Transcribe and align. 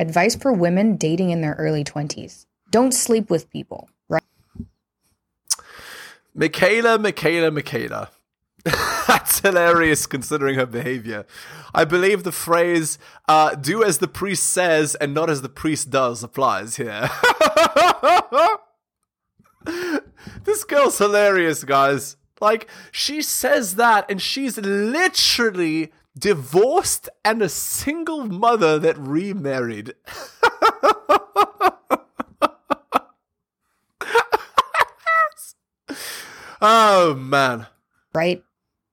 Advice 0.00 0.34
for 0.34 0.50
women 0.50 0.96
dating 0.96 1.28
in 1.28 1.42
their 1.42 1.54
early 1.58 1.84
20s. 1.84 2.46
Don't 2.70 2.92
sleep 2.94 3.28
with 3.28 3.50
people, 3.50 3.90
right? 4.08 4.22
Mikhaila, 6.34 6.96
Mikhaila, 6.98 7.60
Mikhaila. 7.60 8.08
That's 9.06 9.40
hilarious 9.40 10.06
considering 10.06 10.54
her 10.54 10.64
behavior. 10.64 11.26
I 11.74 11.84
believe 11.84 12.24
the 12.24 12.32
phrase, 12.32 12.98
uh, 13.28 13.54
do 13.56 13.84
as 13.84 13.98
the 13.98 14.08
priest 14.08 14.44
says 14.44 14.94
and 14.94 15.12
not 15.12 15.28
as 15.28 15.42
the 15.42 15.50
priest 15.50 15.90
does 15.90 16.24
applies 16.24 16.76
here. 16.76 17.10
this 20.44 20.64
girl's 20.64 20.96
hilarious, 20.96 21.62
guys. 21.62 22.16
Like, 22.40 22.70
she 22.90 23.20
says 23.20 23.74
that 23.74 24.10
and 24.10 24.22
she's 24.22 24.56
literally 24.56 25.92
divorced 26.18 27.08
and 27.24 27.42
a 27.42 27.48
single 27.48 28.26
mother 28.26 28.78
that 28.78 28.98
remarried. 28.98 29.94
oh, 36.60 37.14
man. 37.14 37.66
Right? 38.12 38.42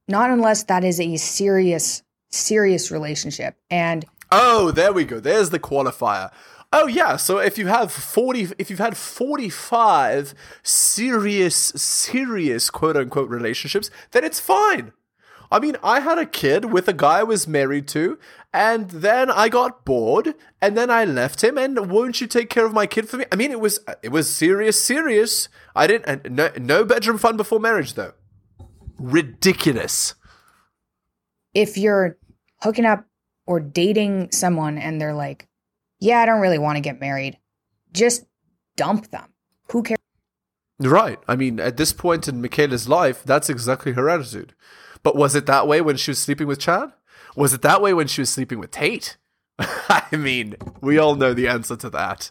Not 0.08 0.30
unless 0.30 0.64
that 0.64 0.84
is 0.84 1.00
a 1.00 1.18
serious, 1.18 2.04
serious 2.30 2.92
relationship. 2.92 3.56
And 3.70 4.06
oh, 4.32 4.72
there 4.72 4.94
we 4.94 5.06
go. 5.06 5.20
There's 5.20 5.50
the 5.50 5.60
qualifier. 5.60 6.32
Oh 6.72 6.88
yeah, 6.88 7.16
so 7.16 7.38
if 7.38 7.58
you 7.58 7.68
have 7.68 7.92
40 7.92 8.50
if 8.58 8.70
you've 8.70 8.80
had 8.80 8.98
45 8.98 10.34
serious 10.64 11.56
serious 11.56 12.70
quote 12.70 12.98
unquote 12.98 13.30
relationships, 13.30 13.90
then 14.12 14.26
it's 14.26 14.40
fine. 14.40 14.92
I 15.52 15.60
mean, 15.60 15.78
I 15.84 16.02
had 16.02 16.18
a 16.18 16.26
kid 16.26 16.66
with 16.66 16.88
a 16.88 16.94
guy 16.94 17.20
I 17.20 17.24
was 17.24 17.48
married 17.48 17.88
to, 17.90 18.20
and 18.54 18.90
then 18.90 19.32
I 19.32 19.50
got 19.50 19.86
bored, 19.86 20.36
and 20.62 20.78
then 20.78 20.90
I 20.90 21.06
left 21.06 21.44
him. 21.44 21.58
And 21.58 21.90
won't 21.90 22.20
you 22.20 22.28
take 22.28 22.50
care 22.50 22.66
of 22.66 22.74
my 22.74 22.86
kid 22.86 23.08
for 23.08 23.18
me? 23.18 23.26
I 23.32 23.36
mean, 23.36 23.52
it 23.52 23.60
was 23.60 23.80
it 24.04 24.10
was 24.10 24.34
serious, 24.34 24.80
serious. 24.84 25.50
I 25.76 25.88
didn't 25.88 26.08
uh, 26.08 26.30
no 26.30 26.52
no 26.58 26.86
bedroom 26.86 27.18
fun 27.18 27.38
before 27.38 27.60
marriage 27.60 27.94
though 27.94 28.14
ridiculous. 29.00 30.16
If 31.54 31.78
you're 31.78 32.18
hooking 32.62 32.86
up 32.86 33.06
or 33.46 33.60
dating 33.60 34.32
someone 34.32 34.78
and 34.78 35.00
they're 35.00 35.14
like, 35.14 35.48
yeah, 36.00 36.20
I 36.20 36.26
don't 36.26 36.42
really 36.42 36.60
want 36.60 36.76
to 36.76 36.82
get 36.82 37.00
married, 37.00 37.38
just 37.94 38.26
dump 38.76 39.10
them. 39.10 39.34
Who 39.72 39.84
cares? 39.84 39.98
Right. 40.80 41.20
I 41.28 41.36
mean, 41.36 41.60
at 41.60 41.78
this 41.78 41.92
point 41.92 42.28
in 42.28 42.42
Mikhaila's 42.42 42.88
life, 42.88 43.24
that's 43.24 43.50
exactly 43.50 43.94
her 43.94 44.10
attitude. 44.10 44.54
But 45.08 45.16
was 45.16 45.36
it 45.36 45.46
that 45.46 45.70
way 45.70 45.80
when 45.80 45.96
she 45.96 46.12
was 46.12 46.20
sleeping 46.20 46.48
with 46.48 46.60
Chad? 46.60 46.92
Was 47.38 47.54
it 47.54 47.62
that 47.62 47.82
way 47.82 47.94
when 47.94 48.08
she 48.08 48.20
was 48.20 48.30
sleeping 48.30 48.60
with 48.60 48.72
Tate? 48.72 49.16
I 49.58 50.04
mean, 50.12 50.58
we 50.82 50.98
all 50.98 51.16
know 51.16 51.34
the 51.34 51.48
answer 51.48 51.78
to 51.78 51.90
that. 51.92 52.30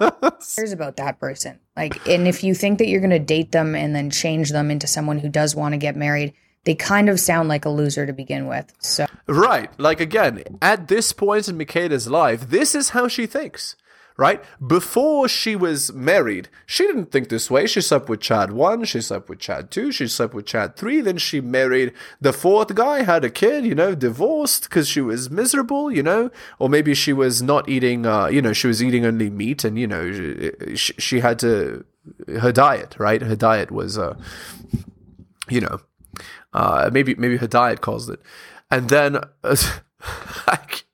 cares 0.56 0.72
about 0.72 0.96
that 0.96 1.18
person. 1.20 1.60
Like, 1.76 2.08
and 2.08 2.26
if 2.26 2.42
you 2.42 2.54
think 2.54 2.78
that 2.78 2.88
you're 2.88 3.02
going 3.02 3.10
to 3.10 3.18
date 3.18 3.52
them 3.52 3.74
and 3.74 3.94
then 3.94 4.08
change 4.08 4.48
them 4.48 4.70
into 4.70 4.86
someone 4.86 5.18
who 5.18 5.28
does 5.28 5.54
want 5.54 5.74
to 5.74 5.76
get 5.76 5.94
married, 5.94 6.32
they 6.64 6.74
kind 6.74 7.10
of 7.10 7.20
sound 7.20 7.50
like 7.50 7.66
a 7.66 7.68
loser 7.68 8.06
to 8.06 8.14
begin 8.14 8.46
with. 8.46 8.72
So, 8.78 9.04
right. 9.26 9.68
Like, 9.78 10.00
again, 10.00 10.44
at 10.62 10.88
this 10.88 11.12
point 11.12 11.50
in 11.50 11.58
Mikhaila's 11.58 12.08
life, 12.08 12.48
this 12.48 12.74
is 12.74 12.88
how 12.88 13.08
she 13.08 13.26
thinks 13.26 13.76
right? 14.18 14.44
Before 14.66 15.28
she 15.28 15.54
was 15.54 15.92
married, 15.92 16.48
she 16.66 16.86
didn't 16.86 17.12
think 17.12 17.28
this 17.28 17.48
way. 17.48 17.68
She 17.68 17.80
slept 17.80 18.08
with 18.08 18.20
Chad 18.20 18.50
1, 18.52 18.84
she 18.84 19.00
slept 19.00 19.28
with 19.28 19.38
Chad 19.38 19.70
2, 19.70 19.92
she 19.92 20.08
slept 20.08 20.34
with 20.34 20.44
Chad 20.44 20.76
3, 20.76 21.00
then 21.00 21.18
she 21.18 21.40
married 21.40 21.92
the 22.20 22.32
fourth 22.32 22.74
guy, 22.74 23.04
had 23.04 23.24
a 23.24 23.30
kid, 23.30 23.64
you 23.64 23.76
know, 23.76 23.94
divorced 23.94 24.64
because 24.64 24.88
she 24.88 25.00
was 25.00 25.30
miserable, 25.30 25.90
you 25.90 26.02
know, 26.02 26.30
or 26.58 26.68
maybe 26.68 26.94
she 26.94 27.12
was 27.12 27.40
not 27.40 27.68
eating, 27.68 28.06
uh, 28.06 28.26
you 28.26 28.42
know, 28.42 28.52
she 28.52 28.66
was 28.66 28.82
eating 28.82 29.06
only 29.06 29.30
meat 29.30 29.62
and, 29.62 29.78
you 29.78 29.86
know, 29.86 30.10
she, 30.74 30.92
she 30.98 31.20
had 31.20 31.38
to, 31.38 31.84
her 32.40 32.50
diet, 32.50 32.96
right? 32.98 33.22
Her 33.22 33.36
diet 33.36 33.70
was, 33.70 33.96
uh, 33.96 34.16
you 35.48 35.60
know, 35.60 35.78
uh, 36.52 36.90
maybe, 36.92 37.14
maybe 37.14 37.36
her 37.36 37.46
diet 37.46 37.80
caused 37.82 38.10
it. 38.10 38.20
And 38.68 38.88
then, 38.88 39.16
uh, 39.44 39.56
like, 40.48 40.87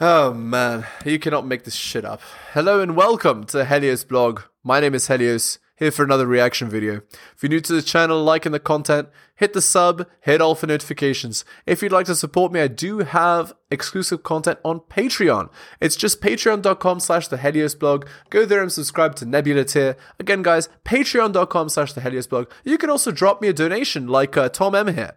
Oh 0.00 0.32
man, 0.32 0.86
you 1.04 1.18
cannot 1.18 1.44
make 1.44 1.64
this 1.64 1.74
shit 1.74 2.04
up. 2.04 2.20
Hello 2.52 2.80
and 2.80 2.94
welcome 2.94 3.42
to 3.46 3.64
Helios 3.64 4.04
blog. 4.04 4.42
My 4.62 4.78
name 4.78 4.94
is 4.94 5.08
Helios, 5.08 5.58
here 5.74 5.90
for 5.90 6.04
another 6.04 6.24
reaction 6.24 6.68
video. 6.68 7.00
If 7.34 7.42
you're 7.42 7.50
new 7.50 7.58
to 7.58 7.72
the 7.72 7.82
channel, 7.82 8.22
liking 8.22 8.52
the 8.52 8.60
content, 8.60 9.08
hit 9.34 9.54
the 9.54 9.60
sub, 9.60 10.06
hit 10.20 10.40
all 10.40 10.54
for 10.54 10.68
notifications. 10.68 11.44
If 11.66 11.82
you'd 11.82 11.90
like 11.90 12.06
to 12.06 12.14
support 12.14 12.52
me, 12.52 12.60
I 12.60 12.68
do 12.68 13.00
have 13.00 13.54
exclusive 13.72 14.22
content 14.22 14.60
on 14.64 14.82
Patreon. 14.88 15.50
It's 15.80 15.96
just 15.96 16.20
patreon.com 16.20 17.00
slash 17.00 17.26
the 17.26 17.38
Helios 17.38 17.74
blog. 17.74 18.06
Go 18.30 18.46
there 18.46 18.62
and 18.62 18.70
subscribe 18.70 19.16
to 19.16 19.26
Nebula 19.26 19.64
tier. 19.64 19.96
Again, 20.20 20.44
guys, 20.44 20.68
patreon.com 20.84 21.70
slash 21.70 21.92
the 21.94 22.02
Helios 22.02 22.28
blog. 22.28 22.48
You 22.62 22.78
can 22.78 22.88
also 22.88 23.10
drop 23.10 23.42
me 23.42 23.48
a 23.48 23.52
donation 23.52 24.06
like 24.06 24.36
uh, 24.36 24.48
Tom 24.48 24.76
M 24.76 24.94
here. 24.94 25.16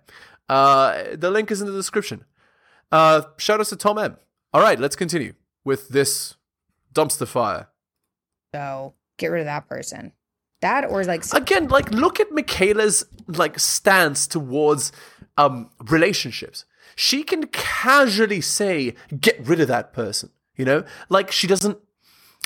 Uh, 0.50 1.04
the 1.14 1.30
link 1.30 1.52
is 1.52 1.62
in 1.62 1.68
the 1.68 1.74
description. 1.74 2.26
Uh, 2.92 3.22
shout 3.38 3.60
out 3.60 3.68
to 3.68 3.76
Tom 3.76 4.00
M. 4.00 4.18
All 4.54 4.62
right, 4.62 4.80
let's 4.80 4.96
continue 4.96 5.34
with 5.64 5.90
this 5.90 6.36
dumpster 6.94 7.28
fire. 7.28 7.68
So 8.54 8.94
get 9.18 9.32
rid 9.32 9.42
of 9.42 9.46
that 9.46 9.68
person. 9.68 10.14
That 10.62 10.86
or 10.86 11.04
like 11.06 11.24
again, 11.34 11.70
like 11.70 11.92
look 11.92 12.20
at 12.20 12.30
Mikhaila's 12.30 13.06
like 13.28 13.58
stance 13.58 14.28
towards 14.28 14.92
um 15.38 15.72
relationships. 15.90 16.66
She 16.96 17.24
can 17.24 17.48
casually 17.48 18.42
say, 18.42 18.96
"Get 19.20 19.40
rid 19.40 19.60
of 19.60 19.68
that 19.70 19.94
person." 19.94 20.30
You 20.56 20.66
know, 20.66 20.84
like 21.10 21.32
she 21.32 21.48
doesn't. 21.48 21.80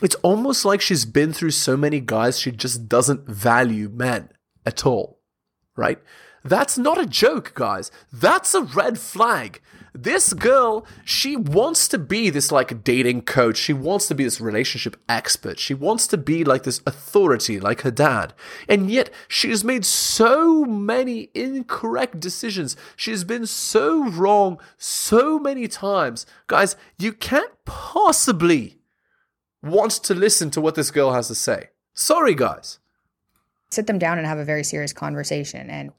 It's 0.01 0.15
almost 0.15 0.63
like 0.63 0.79
she's 0.79 1.05
been 1.05 1.33
through 1.33 1.51
so 1.51 1.75
many 1.75 1.99
guys. 1.99 2.39
She 2.39 2.51
just 2.51 2.87
doesn't 2.87 3.27
value 3.27 3.89
men 3.89 4.29
at 4.65 4.85
all, 4.85 5.19
right? 5.75 5.99
That's 6.45 6.77
not 6.77 7.01
a 7.01 7.07
joke, 7.07 7.55
guys. 7.55 7.89
That's 8.13 8.53
a 8.53 8.61
red 8.61 8.99
flag. 8.99 9.61
This 9.95 10.31
girl, 10.33 10.85
she 11.03 11.35
wants 11.35 11.87
to 11.87 11.97
be 11.97 12.29
this 12.29 12.51
like 12.51 12.83
dating 12.83 13.23
coach. 13.23 13.57
She 13.57 13.73
wants 13.73 14.07
to 14.09 14.15
be 14.15 14.25
this 14.25 14.39
relationship 14.39 14.95
expert. 15.09 15.57
She 15.57 15.73
wants 15.73 16.05
to 16.07 16.17
be 16.17 16.43
like 16.43 16.61
this 16.61 16.81
authority, 16.85 17.59
like 17.59 17.81
her 17.81 17.89
dad. 17.89 18.33
And 18.69 18.91
yet, 18.91 19.09
she 19.27 19.49
has 19.49 19.63
made 19.63 19.85
so 19.85 20.65
many 20.65 21.29
incorrect 21.33 22.19
decisions. 22.19 22.77
She 22.95 23.09
has 23.09 23.23
been 23.23 23.47
so 23.47 24.07
wrong 24.09 24.59
so 24.77 25.39
many 25.39 25.67
times. 25.67 26.27
Guys, 26.45 26.75
you 26.99 27.11
can't 27.11 27.53
possibly 27.65 28.77
want 29.63 29.91
to 29.93 30.13
listen 30.13 30.51
to 30.51 30.61
what 30.61 30.75
this 30.75 30.91
girl 30.91 31.13
has 31.13 31.27
to 31.29 31.35
say. 31.35 31.69
Sorry, 31.95 32.35
guys. 32.35 32.77
Sit 33.71 33.87
them 33.87 33.97
down 33.97 34.19
and 34.19 34.27
have 34.27 34.37
a 34.37 34.45
very 34.45 34.63
serious 34.63 34.93
conversation 34.93 35.71
and 35.71 35.91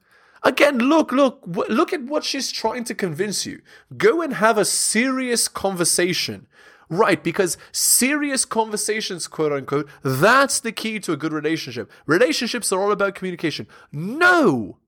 Again, 0.42 0.78
look, 0.78 1.12
look, 1.12 1.42
look 1.46 1.92
at 1.92 2.02
what 2.02 2.24
she's 2.24 2.52
trying 2.52 2.84
to 2.84 2.94
convince 2.94 3.46
you. 3.46 3.62
Go 3.96 4.22
and 4.22 4.34
have 4.34 4.58
a 4.58 4.64
serious 4.64 5.48
conversation. 5.48 6.46
Right, 6.88 7.22
because 7.22 7.58
serious 7.72 8.44
conversations, 8.44 9.26
quote 9.26 9.52
unquote, 9.52 9.88
that's 10.04 10.60
the 10.60 10.70
key 10.70 11.00
to 11.00 11.12
a 11.12 11.16
good 11.16 11.32
relationship. 11.32 11.90
Relationships 12.06 12.70
are 12.70 12.80
all 12.80 12.92
about 12.92 13.16
communication. 13.16 13.66
No, 13.90 14.78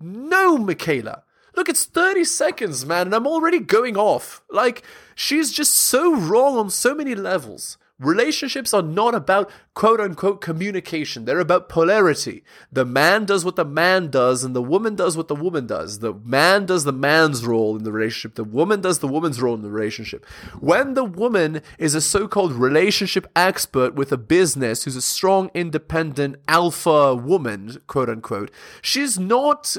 no, 0.00 0.58
Mikhaila. 0.58 1.22
Look, 1.56 1.70
it's 1.70 1.86
30 1.86 2.24
seconds, 2.24 2.84
man, 2.84 3.06
and 3.06 3.14
I'm 3.14 3.26
already 3.26 3.60
going 3.60 3.96
off. 3.96 4.42
Like, 4.50 4.82
she's 5.14 5.50
just 5.50 5.74
so 5.74 6.14
wrong 6.14 6.58
on 6.58 6.68
so 6.68 6.94
many 6.94 7.14
levels. 7.14 7.78
Relationships 7.98 8.74
are 8.74 8.82
not 8.82 9.14
about 9.14 9.50
quote 9.72 10.00
unquote 10.00 10.42
communication. 10.42 11.24
They're 11.24 11.40
about 11.40 11.70
polarity. 11.70 12.44
The 12.70 12.84
man 12.84 13.24
does 13.24 13.42
what 13.42 13.56
the 13.56 13.64
man 13.64 14.10
does 14.10 14.44
and 14.44 14.54
the 14.54 14.62
woman 14.62 14.96
does 14.96 15.16
what 15.16 15.28
the 15.28 15.34
woman 15.34 15.66
does. 15.66 16.00
The 16.00 16.12
man 16.12 16.66
does 16.66 16.84
the 16.84 16.92
man's 16.92 17.46
role 17.46 17.74
in 17.74 17.84
the 17.84 17.92
relationship. 17.92 18.34
The 18.34 18.44
woman 18.44 18.82
does 18.82 18.98
the 18.98 19.08
woman's 19.08 19.40
role 19.40 19.54
in 19.54 19.62
the 19.62 19.70
relationship. 19.70 20.26
When 20.60 20.92
the 20.92 21.04
woman 21.04 21.62
is 21.78 21.94
a 21.94 22.02
so-called 22.02 22.52
relationship 22.52 23.26
expert 23.34 23.94
with 23.94 24.12
a 24.12 24.18
business 24.18 24.84
who's 24.84 24.96
a 24.96 25.02
strong, 25.02 25.50
independent 25.54 26.36
alpha 26.46 27.14
woman, 27.14 27.78
quote 27.86 28.10
unquote, 28.10 28.50
she's 28.82 29.18
not, 29.18 29.74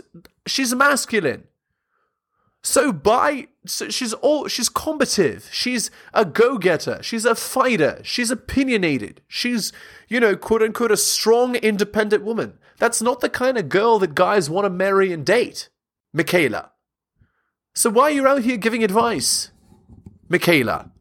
she's 0.47 0.73
masculine. 0.73 1.43
So 2.67 2.91
by 2.91 3.47
so 3.65 3.87
she's 3.87 4.11
all 4.11 4.49
she's 4.49 4.67
combative. 4.67 5.47
She's 5.53 5.89
a 6.13 6.25
go-getter. 6.25 7.01
She's 7.01 7.23
a 7.23 7.33
fighter. 7.33 8.01
She's 8.03 8.29
opinionated. 8.29 9.21
She's, 9.25 9.71
you 10.09 10.19
know, 10.19 10.35
quote 10.35 10.61
unquote 10.61 10.91
a 10.91 10.97
strong 10.97 11.55
independent 11.55 12.25
woman. 12.25 12.59
That's 12.77 13.01
not 13.01 13.21
the 13.21 13.29
kind 13.29 13.57
of 13.57 13.69
girl 13.69 13.99
that 13.99 14.15
guys 14.15 14.49
want 14.49 14.65
to 14.65 14.69
marry 14.69 15.13
and 15.13 15.25
date. 15.25 15.69
Mikhaila. 16.13 16.71
So 17.73 17.89
why 17.89 18.03
are 18.03 18.11
you 18.11 18.27
out 18.27 18.41
here 18.41 18.57
giving 18.57 18.83
advice? 18.83 19.49
Mikhaila. 20.29 20.91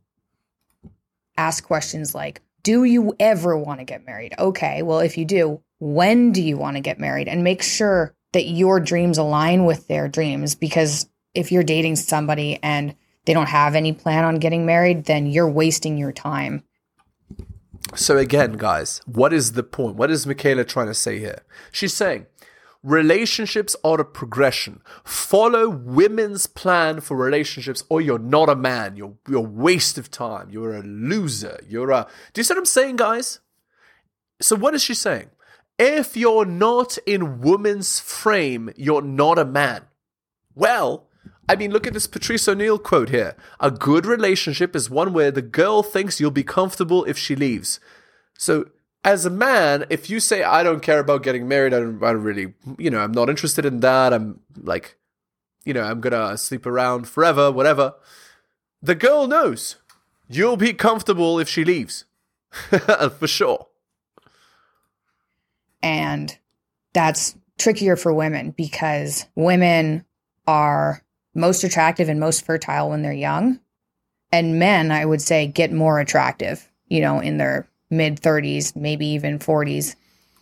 Ask 1.36 1.64
questions 1.64 2.14
like, 2.14 2.42
do 2.62 2.84
you 2.84 3.16
ever 3.18 3.58
want 3.58 3.80
to 3.80 3.84
get 3.84 4.06
married? 4.06 4.34
Okay, 4.38 4.82
well 4.82 5.00
if 5.00 5.18
you 5.18 5.24
do, 5.24 5.60
when 5.80 6.30
do 6.30 6.40
you 6.40 6.56
want 6.56 6.76
to 6.76 6.80
get 6.80 7.00
married? 7.00 7.26
And 7.26 7.42
make 7.42 7.64
sure 7.64 8.14
that 8.34 8.44
your 8.46 8.78
dreams 8.78 9.18
align 9.18 9.64
with 9.64 9.88
their 9.88 10.06
dreams 10.06 10.54
because 10.54 11.08
if 11.36 11.52
you're 11.52 11.62
dating 11.62 11.96
somebody 11.96 12.58
and 12.62 12.94
they 13.24 13.34
don't 13.34 13.48
have 13.48 13.74
any 13.74 13.92
plan 13.92 14.24
on 14.24 14.36
getting 14.36 14.64
married, 14.64 15.04
then 15.04 15.26
you're 15.26 15.50
wasting 15.50 15.98
your 15.98 16.12
time. 16.12 16.62
So 17.94 18.18
again, 18.18 18.54
guys, 18.54 19.00
what 19.06 19.32
is 19.32 19.52
the 19.52 19.62
point? 19.62 19.96
What 19.96 20.10
is 20.10 20.26
Mikhaila 20.26 20.66
trying 20.66 20.86
to 20.88 20.94
say 20.94 21.18
here? 21.18 21.42
She's 21.70 21.94
saying 21.94 22.26
relationships 22.82 23.74
are 23.84 24.00
a 24.00 24.04
progression. 24.04 24.80
Follow 25.04 25.68
women's 25.68 26.46
plan 26.46 27.00
for 27.00 27.16
relationships, 27.16 27.84
or 27.88 28.00
you're 28.00 28.18
not 28.18 28.48
a 28.48 28.56
man. 28.56 28.96
You're 28.96 29.14
you're 29.28 29.38
a 29.38 29.48
waste 29.48 29.98
of 29.98 30.10
time. 30.10 30.50
You're 30.50 30.76
a 30.76 30.82
loser. 30.82 31.60
You're 31.68 31.90
a. 31.90 32.06
Do 32.32 32.40
you 32.40 32.44
see 32.44 32.54
what 32.54 32.58
I'm 32.58 32.66
saying, 32.66 32.96
guys? 32.96 33.40
So 34.40 34.56
what 34.56 34.74
is 34.74 34.82
she 34.82 34.94
saying? 34.94 35.30
If 35.78 36.16
you're 36.16 36.46
not 36.46 36.96
in 37.06 37.40
woman's 37.40 38.00
frame, 38.00 38.70
you're 38.76 39.02
not 39.02 39.38
a 39.38 39.44
man. 39.44 39.82
Well, 40.54 41.06
I 41.48 41.56
mean, 41.56 41.70
look 41.70 41.86
at 41.86 41.92
this 41.92 42.06
Patrice 42.06 42.48
O'Neal 42.48 42.78
quote 42.78 43.10
here. 43.10 43.36
A 43.60 43.70
good 43.70 44.04
relationship 44.06 44.74
is 44.74 44.90
one 44.90 45.12
where 45.12 45.30
the 45.30 45.42
girl 45.42 45.82
thinks 45.82 46.20
you'll 46.20 46.30
be 46.30 46.42
comfortable 46.42 47.04
if 47.04 47.16
she 47.16 47.36
leaves. 47.36 47.78
So, 48.36 48.66
as 49.04 49.24
a 49.24 49.30
man, 49.30 49.84
if 49.88 50.10
you 50.10 50.18
say, 50.18 50.42
I 50.42 50.64
don't 50.64 50.82
care 50.82 50.98
about 50.98 51.22
getting 51.22 51.46
married, 51.46 51.72
I 51.72 51.78
don't, 51.78 52.02
I 52.02 52.12
don't 52.12 52.22
really, 52.22 52.54
you 52.78 52.90
know, 52.90 52.98
I'm 52.98 53.12
not 53.12 53.30
interested 53.30 53.64
in 53.64 53.80
that, 53.80 54.12
I'm 54.12 54.40
like, 54.60 54.96
you 55.64 55.72
know, 55.72 55.82
I'm 55.82 56.00
gonna 56.00 56.36
sleep 56.36 56.66
around 56.66 57.08
forever, 57.08 57.52
whatever, 57.52 57.94
the 58.82 58.96
girl 58.96 59.28
knows 59.28 59.76
you'll 60.28 60.56
be 60.56 60.72
comfortable 60.72 61.38
if 61.38 61.48
she 61.48 61.64
leaves. 61.64 62.04
For 63.18 63.26
sure. 63.26 63.68
And 65.82 66.36
that's 66.92 67.36
trickier 67.58 67.96
for 67.96 68.12
women 68.12 68.50
because 68.50 69.26
women 69.34 70.04
are 70.46 71.02
most 71.36 71.62
attractive 71.62 72.08
and 72.08 72.18
most 72.18 72.44
fertile 72.44 72.90
when 72.90 73.02
they're 73.02 73.12
young. 73.12 73.60
And 74.32 74.58
men, 74.58 74.90
I 74.90 75.04
would 75.04 75.22
say, 75.22 75.46
get 75.46 75.72
more 75.72 76.00
attractive, 76.00 76.68
you 76.88 77.00
know, 77.00 77.20
in 77.20 77.36
their 77.36 77.68
mid 77.90 78.20
30s, 78.20 78.74
maybe 78.74 79.06
even 79.06 79.38
40s. 79.38 79.94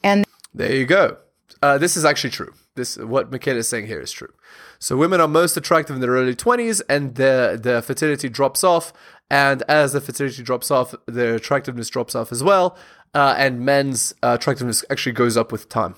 And 0.03 0.25
there 0.55 0.75
you 0.75 0.87
go. 0.87 1.19
Uh, 1.63 1.79
this 1.79 1.97
is 1.97 2.05
actually 2.05 2.31
true. 2.31 2.53
This 2.77 2.97
what 2.97 3.31
Mikhaila 3.31 3.57
is 3.57 3.69
saying 3.69 3.87
here 3.87 4.01
is 4.01 4.11
true. 4.11 4.33
So 4.79 4.97
women 4.97 5.21
are 5.21 5.29
most 5.29 5.57
attractive 5.57 5.97
in 5.97 6.03
their 6.03 6.11
early 6.11 6.35
20s, 6.35 6.83
and 6.89 7.15
their 7.15 7.57
their 7.57 7.83
fertility 7.83 8.29
drops 8.29 8.65
off. 8.65 8.93
And 9.31 9.63
as 9.69 9.93
the 9.93 10.01
fertility 10.01 10.43
drops 10.43 10.71
off, 10.71 10.95
their 11.07 11.37
attractiveness 11.37 11.89
drops 11.89 12.15
off 12.15 12.33
as 12.33 12.43
well. 12.43 12.77
Uh, 13.15 13.35
and 13.39 13.61
men's 13.61 14.15
uh, 14.23 14.37
attractiveness 14.39 14.85
actually 14.91 15.13
goes 15.13 15.37
up 15.37 15.53
with 15.53 15.69
time. 15.69 15.95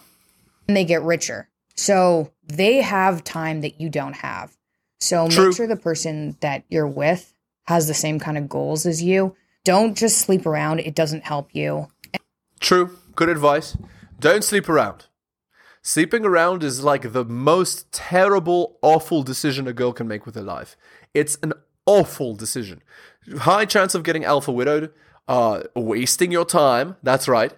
And 0.68 0.76
they 0.76 0.84
get 0.84 1.02
richer. 1.02 1.48
So 1.74 2.32
they 2.44 2.80
have 2.82 3.24
time 3.24 3.60
that 3.62 3.80
you 3.80 3.88
don't 3.88 4.16
have. 4.16 4.56
So 5.00 5.28
True. 5.28 5.48
make 5.48 5.56
sure 5.56 5.66
the 5.66 5.76
person 5.76 6.36
that 6.40 6.64
you're 6.68 6.86
with 6.86 7.32
has 7.66 7.86
the 7.86 7.94
same 7.94 8.18
kind 8.18 8.38
of 8.38 8.48
goals 8.48 8.86
as 8.86 9.02
you. 9.02 9.34
Don't 9.64 9.96
just 9.96 10.18
sleep 10.18 10.46
around, 10.46 10.80
it 10.80 10.94
doesn't 10.94 11.24
help 11.24 11.54
you. 11.54 11.88
True. 12.60 12.96
Good 13.14 13.28
advice. 13.28 13.76
Don't 14.20 14.44
sleep 14.44 14.68
around. 14.68 15.06
Sleeping 15.82 16.24
around 16.24 16.62
is 16.64 16.82
like 16.82 17.12
the 17.12 17.24
most 17.24 17.90
terrible, 17.92 18.78
awful 18.82 19.22
decision 19.22 19.68
a 19.68 19.72
girl 19.72 19.92
can 19.92 20.08
make 20.08 20.26
with 20.26 20.34
her 20.34 20.42
life. 20.42 20.76
It's 21.14 21.38
an 21.42 21.52
awful 21.86 22.34
decision. 22.34 22.82
High 23.38 23.64
chance 23.64 23.94
of 23.94 24.02
getting 24.02 24.24
alpha 24.24 24.52
widowed, 24.52 24.92
uh, 25.28 25.62
wasting 25.74 26.32
your 26.32 26.44
time, 26.44 26.96
that's 27.02 27.28
right, 27.28 27.52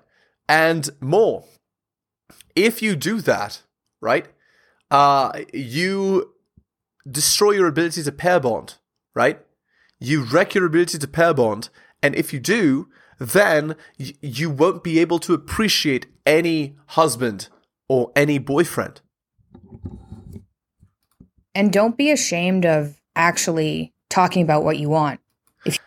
and 0.48 0.88
more. 1.00 1.44
If 2.54 2.82
you 2.82 2.96
do 2.96 3.20
that, 3.22 3.62
right, 4.00 4.26
uh, 4.90 5.40
you 5.52 6.34
destroy 7.10 7.52
your 7.52 7.66
ability 7.66 8.02
to 8.02 8.12
pair 8.12 8.40
bond, 8.40 8.76
right? 9.14 9.40
You 9.98 10.22
wreck 10.22 10.54
your 10.54 10.66
ability 10.66 10.98
to 10.98 11.08
pair 11.08 11.34
bond, 11.34 11.70
and 12.02 12.14
if 12.14 12.32
you 12.32 12.40
do, 12.40 12.88
then 13.18 13.74
y- 13.98 14.14
you 14.20 14.50
won't 14.50 14.84
be 14.84 14.98
able 15.00 15.18
to 15.20 15.34
appreciate 15.34 16.06
any 16.24 16.76
husband 16.88 17.48
or 17.88 18.12
any 18.14 18.38
boyfriend. 18.38 19.00
And 21.54 21.72
don't 21.72 21.96
be 21.96 22.10
ashamed 22.10 22.64
of 22.64 23.00
actually 23.16 23.92
talking 24.08 24.42
about 24.42 24.62
what 24.64 24.78
you 24.78 24.88
want. 24.88 25.20
If 25.64 25.78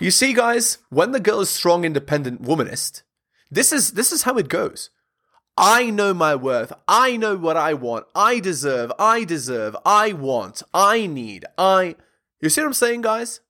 You 0.00 0.10
see, 0.10 0.32
guys, 0.32 0.78
when 0.90 1.10
the 1.10 1.20
girl 1.20 1.40
is 1.40 1.50
strong, 1.50 1.84
independent 1.84 2.42
womanist, 2.42 3.02
this 3.50 3.72
is 3.72 3.92
this 3.92 4.12
is 4.12 4.22
how 4.22 4.36
it 4.38 4.48
goes. 4.48 4.90
I 5.64 5.90
know 5.90 6.12
my 6.12 6.34
worth. 6.34 6.72
I 6.88 7.16
know 7.16 7.36
what 7.36 7.56
I 7.56 7.72
want. 7.74 8.06
I 8.16 8.40
deserve. 8.40 8.90
I 8.98 9.22
deserve. 9.22 9.76
I 9.86 10.12
want. 10.12 10.64
I 10.74 11.06
need. 11.06 11.44
I. 11.56 11.94
You 12.40 12.48
see 12.48 12.62
what 12.62 12.66
I'm 12.66 12.72
saying, 12.72 13.02
guys? 13.02 13.40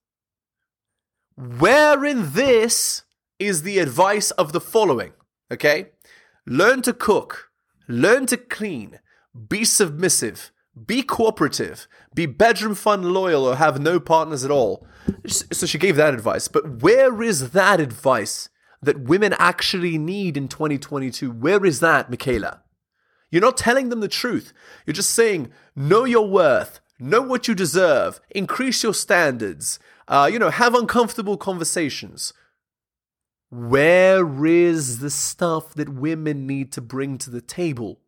Where 1.35 2.05
in 2.05 2.33
this 2.33 3.01
is 3.39 3.63
the 3.63 3.79
advice 3.79 4.29
of 4.29 4.53
the 4.53 4.61
following? 4.61 5.13
Okay? 5.51 5.87
Learn 6.45 6.83
to 6.83 6.93
cook. 6.93 7.49
Learn 7.87 8.27
to 8.27 8.37
clean. 8.37 8.99
Be 9.49 9.65
submissive. 9.65 10.51
Be 10.85 11.01
cooperative. 11.01 11.87
Be 12.13 12.27
bedroom 12.27 12.75
fun 12.75 13.11
loyal 13.11 13.43
or 13.43 13.55
have 13.55 13.81
no 13.81 13.99
partners 13.99 14.45
at 14.45 14.51
all. 14.51 14.85
So 15.25 15.65
she 15.65 15.79
gave 15.79 15.95
that 15.95 16.13
advice. 16.13 16.47
But 16.47 16.83
where 16.83 17.23
is 17.23 17.51
that 17.51 17.79
advice 17.79 18.49
that 18.83 19.01
women 19.01 19.33
actually 19.39 19.97
need 19.97 20.37
in 20.37 20.47
2022? 20.47 21.31
Where 21.31 21.65
is 21.65 21.79
that, 21.79 22.11
Mikhaila? 22.11 22.59
You're 23.31 23.41
not 23.41 23.57
telling 23.57 23.89
them 23.89 23.99
the 23.99 24.07
truth. 24.07 24.53
You're 24.85 24.93
just 24.93 25.09
saying, 25.09 25.51
know 25.75 26.05
your 26.05 26.27
worth, 26.27 26.79
know 26.99 27.21
what 27.21 27.47
you 27.47 27.55
deserve, 27.55 28.19
increase 28.29 28.83
your 28.83 28.93
standards, 28.93 29.79
uh, 30.07 30.29
you 30.31 30.37
know, 30.37 30.49
have 30.49 30.75
uncomfortable 30.75 31.37
conversations. 31.37 32.33
Where 33.49 34.45
is 34.45 34.99
the 34.99 35.09
stuff 35.09 35.73
that 35.75 35.89
women 35.89 36.45
need 36.45 36.71
to 36.73 36.81
bring 36.81 37.17
to 37.19 37.29
the 37.29 37.41
table? 37.41 37.99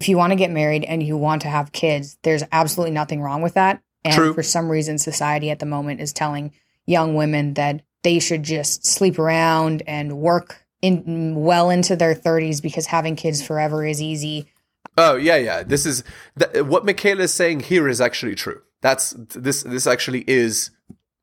if 0.00 0.08
you 0.08 0.16
want 0.16 0.30
to 0.30 0.36
get 0.36 0.50
married 0.50 0.84
and 0.84 1.02
you 1.02 1.16
want 1.16 1.42
to 1.42 1.48
have 1.48 1.72
kids, 1.72 2.18
there's 2.22 2.44
absolutely 2.52 2.92
nothing 2.92 3.20
wrong 3.20 3.42
with 3.42 3.54
that. 3.54 3.82
And 4.04 4.14
True. 4.14 4.32
for 4.32 4.42
some 4.42 4.68
reason, 4.68 4.98
society 4.98 5.50
at 5.50 5.58
the 5.58 5.66
moment 5.66 6.00
is 6.00 6.12
telling 6.12 6.52
young 6.86 7.14
women 7.14 7.54
that 7.54 7.82
they 8.08 8.18
should 8.18 8.42
just 8.42 8.86
sleep 8.86 9.18
around 9.18 9.82
and 9.86 10.16
work 10.16 10.64
in 10.80 11.34
well 11.34 11.68
into 11.68 11.94
their 11.94 12.14
30s 12.14 12.62
because 12.62 12.86
having 12.86 13.16
kids 13.16 13.42
forever 13.42 13.84
is 13.84 14.00
easy. 14.00 14.50
Oh 14.96 15.16
yeah, 15.16 15.36
yeah. 15.36 15.62
This 15.62 15.84
is 15.84 16.02
th- 16.38 16.64
what 16.64 16.86
Mikhaila 16.86 17.20
is 17.20 17.34
saying 17.34 17.60
here 17.60 17.86
is 17.86 18.00
actually 18.00 18.34
true. 18.34 18.62
That's 18.80 19.10
this. 19.34 19.62
This 19.62 19.86
actually 19.86 20.24
is 20.26 20.70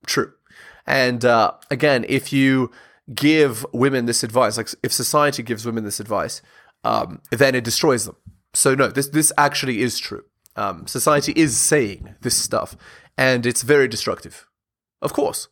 true. 0.06 0.32
And 0.86 1.25
uh, 1.25 1.54
again, 1.72 2.06
if 2.08 2.32
you 2.32 2.70
give 3.15 3.65
women 3.74 4.06
this 4.06 4.24
advice, 4.24 4.56
like 4.56 4.70
if 4.84 4.94
society 4.94 5.42
gives 5.42 5.65
women 5.65 5.86
this 5.86 6.00
advice, 6.00 6.44
um, 6.84 7.20
then 7.32 7.56
it 7.56 7.63
destroys 7.63 8.06
them. 8.06 8.18
So 8.54 8.75
no, 8.75 8.89
this 8.89 9.10
this 9.10 9.32
actually 9.39 9.82
is 9.82 9.98
true. 9.98 10.24
Um, 10.56 10.86
society 10.86 11.34
is 11.36 11.58
saying 11.58 12.13
this 12.22 12.36
stuff, 12.36 12.77
and 13.18 13.44
it's 13.48 13.63
very 13.63 13.88
destructive. 13.88 14.48
Of 15.01 15.13
course, 15.13 15.48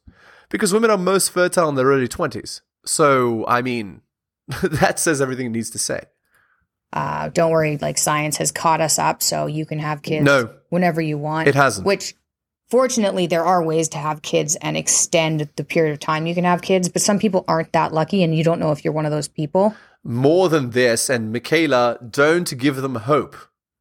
because 0.53 0.71
women 0.71 0.89
are 0.89 0.97
most 0.97 1.31
fertile 1.31 1.67
in 1.67 1.75
their 1.75 1.87
early 1.87 2.07
twenties. 2.07 2.61
So 2.85 3.45
I 3.47 3.61
mean, 3.61 4.01
that 4.63 4.99
says 4.99 5.19
everything 5.21 5.47
it 5.47 5.49
needs 5.49 5.69
to 5.71 5.79
say. 5.79 6.03
Uh, 6.93 7.29
don't 7.29 7.51
worry, 7.51 7.77
like 7.81 7.97
science 7.97 8.37
has 8.37 8.51
caught 8.51 8.79
us 8.79 8.97
up, 8.99 9.21
so 9.23 9.47
you 9.47 9.65
can 9.65 9.79
have 9.79 10.01
kids 10.03 10.23
No. 10.23 10.53
whenever 10.69 11.01
you 11.01 11.17
want. 11.17 11.47
It 11.47 11.55
hasn't. 11.55 11.87
Which, 11.87 12.13
fortunately, 12.69 13.25
there 13.25 13.43
are 13.43 13.63
ways 13.63 13.89
to 13.89 13.97
have 13.97 14.21
kids 14.21 14.55
and 14.57 14.77
extend 14.77 15.49
the 15.55 15.63
period 15.63 15.93
of 15.93 15.99
time 15.99 16.27
you 16.27 16.35
can 16.35 16.43
have 16.43 16.61
kids, 16.61 16.89
but 16.89 17.01
some 17.01 17.17
people 17.17 17.45
aren't 17.47 17.71
that 17.73 17.93
lucky, 17.93 18.21
and 18.21 18.35
you 18.37 18.43
don't 18.43 18.59
know 18.59 18.71
if 18.71 18.83
you're 18.85 18.93
one 18.93 19.05
of 19.07 19.11
those 19.11 19.27
people. 19.27 19.75
more 20.03 20.49
than 20.49 20.69
this, 20.69 21.09
and 21.09 21.33
Mikhaila, 21.33 22.11
don't 22.11 22.55
give 22.59 22.75
them 22.75 22.95
hope, 22.95 23.35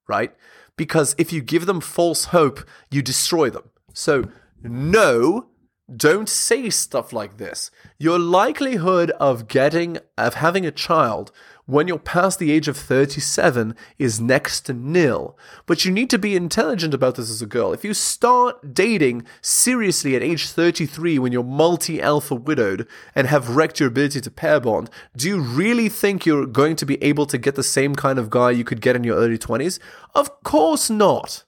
right? 0.08 0.32
Because 0.78 1.14
if 1.18 1.34
you 1.34 1.42
give 1.42 1.66
them 1.66 1.82
false 1.82 2.26
hope, 2.26 2.60
you 2.90 3.02
destroy 3.02 3.50
them. 3.50 3.64
So, 3.92 4.24
no, 4.62 5.48
don't 5.96 6.28
say 6.28 6.70
stuff 6.70 7.12
like 7.12 7.38
this. 7.38 7.70
Your 7.98 8.18
likelihood 8.18 9.10
of 9.12 9.48
getting, 9.48 9.98
of 10.16 10.34
having 10.34 10.66
a 10.66 10.70
child 10.70 11.32
when 11.66 11.86
you're 11.86 11.98
past 11.98 12.38
the 12.38 12.50
age 12.50 12.68
of 12.68 12.76
37 12.76 13.74
is 13.98 14.20
next 14.20 14.62
to 14.62 14.72
nil. 14.72 15.38
But 15.66 15.84
you 15.84 15.92
need 15.92 16.10
to 16.10 16.18
be 16.18 16.34
intelligent 16.34 16.92
about 16.92 17.14
this 17.14 17.30
as 17.30 17.40
a 17.40 17.46
girl. 17.46 17.72
If 17.72 17.84
you 17.84 17.94
start 17.94 18.74
dating 18.74 19.24
seriously 19.40 20.16
at 20.16 20.22
age 20.22 20.48
33 20.50 21.18
when 21.18 21.32
you're 21.32 21.44
multi 21.44 22.00
alpha 22.02 22.34
widowed 22.34 22.86
and 23.14 23.28
have 23.28 23.56
wrecked 23.56 23.80
your 23.80 23.88
ability 23.88 24.20
to 24.20 24.30
pair 24.30 24.60
bond, 24.60 24.90
do 25.16 25.28
you 25.28 25.40
really 25.40 25.88
think 25.88 26.26
you're 26.26 26.46
going 26.46 26.76
to 26.76 26.86
be 26.86 27.02
able 27.02 27.26
to 27.26 27.38
get 27.38 27.54
the 27.54 27.62
same 27.62 27.94
kind 27.94 28.18
of 28.18 28.30
guy 28.30 28.50
you 28.50 28.64
could 28.64 28.80
get 28.80 28.96
in 28.96 29.04
your 29.04 29.16
early 29.16 29.38
20s? 29.38 29.78
Of 30.14 30.42
course 30.42 30.90
not 30.90 31.44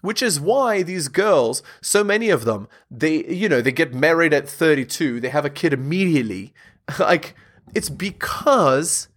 which 0.00 0.22
is 0.22 0.40
why 0.40 0.82
these 0.82 1.08
girls 1.08 1.62
so 1.80 2.02
many 2.02 2.30
of 2.30 2.44
them 2.44 2.68
they 2.90 3.24
you 3.26 3.48
know 3.48 3.60
they 3.60 3.72
get 3.72 3.94
married 3.94 4.32
at 4.32 4.48
32 4.48 5.20
they 5.20 5.28
have 5.28 5.44
a 5.44 5.50
kid 5.50 5.72
immediately 5.72 6.52
like 6.98 7.34
it's 7.74 7.90
because 7.90 9.08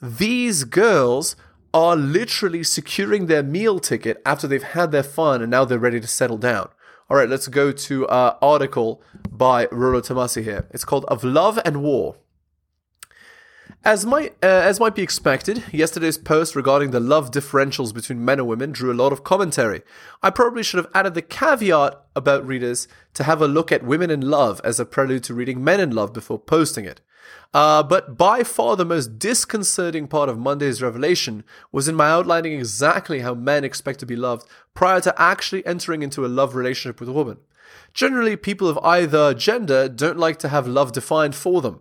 these 0.00 0.64
girls 0.64 1.36
are 1.72 1.96
literally 1.96 2.62
securing 2.62 3.26
their 3.26 3.42
meal 3.42 3.78
ticket 3.78 4.20
after 4.26 4.46
they've 4.46 4.62
had 4.62 4.92
their 4.92 5.02
fun 5.02 5.40
and 5.40 5.50
now 5.50 5.64
they're 5.64 5.78
ready 5.78 6.00
to 6.00 6.06
settle 6.06 6.38
down. 6.38 6.68
All 7.08 7.16
right, 7.16 7.28
let's 7.28 7.48
go 7.48 7.72
to 7.72 8.06
an 8.08 8.34
article 8.42 9.02
by 9.30 9.68
Rollo 9.70 10.00
Tomassi 10.00 10.42
here. 10.42 10.66
It's 10.70 10.84
called 10.84 11.04
Of 11.06 11.24
Love 11.24 11.58
and 11.64 11.82
War. 11.82 12.16
As 13.84 14.06
might, 14.06 14.34
uh, 14.44 14.46
as 14.46 14.78
might 14.78 14.94
be 14.94 15.02
expected, 15.02 15.64
yesterday's 15.72 16.16
post 16.16 16.54
regarding 16.54 16.92
the 16.92 17.00
love 17.00 17.32
differentials 17.32 17.92
between 17.92 18.24
men 18.24 18.38
and 18.38 18.46
women 18.46 18.70
drew 18.70 18.92
a 18.92 18.94
lot 18.94 19.12
of 19.12 19.24
commentary. 19.24 19.82
I 20.22 20.30
probably 20.30 20.62
should 20.62 20.78
have 20.78 20.92
added 20.94 21.14
the 21.14 21.22
caveat 21.22 22.00
about 22.14 22.46
readers 22.46 22.86
to 23.14 23.24
have 23.24 23.42
a 23.42 23.48
look 23.48 23.72
at 23.72 23.82
women 23.82 24.08
in 24.08 24.20
love 24.20 24.60
as 24.62 24.78
a 24.78 24.86
prelude 24.86 25.24
to 25.24 25.34
reading 25.34 25.64
men 25.64 25.80
in 25.80 25.90
love 25.90 26.12
before 26.12 26.38
posting 26.38 26.84
it. 26.84 27.00
Uh, 27.52 27.82
but 27.82 28.16
by 28.16 28.44
far 28.44 28.76
the 28.76 28.84
most 28.84 29.18
disconcerting 29.18 30.06
part 30.06 30.28
of 30.28 30.38
Monday's 30.38 30.80
revelation 30.80 31.42
was 31.72 31.88
in 31.88 31.96
my 31.96 32.08
outlining 32.08 32.52
exactly 32.52 33.18
how 33.18 33.34
men 33.34 33.64
expect 33.64 33.98
to 33.98 34.06
be 34.06 34.14
loved 34.14 34.48
prior 34.74 35.00
to 35.00 35.20
actually 35.20 35.66
entering 35.66 36.04
into 36.04 36.24
a 36.24 36.28
love 36.28 36.54
relationship 36.54 37.00
with 37.00 37.08
a 37.08 37.12
woman. 37.12 37.38
Generally, 37.94 38.36
people 38.36 38.68
of 38.68 38.78
either 38.78 39.34
gender 39.34 39.88
don't 39.88 40.18
like 40.18 40.38
to 40.38 40.48
have 40.48 40.68
love 40.68 40.92
defined 40.92 41.34
for 41.34 41.60
them. 41.60 41.80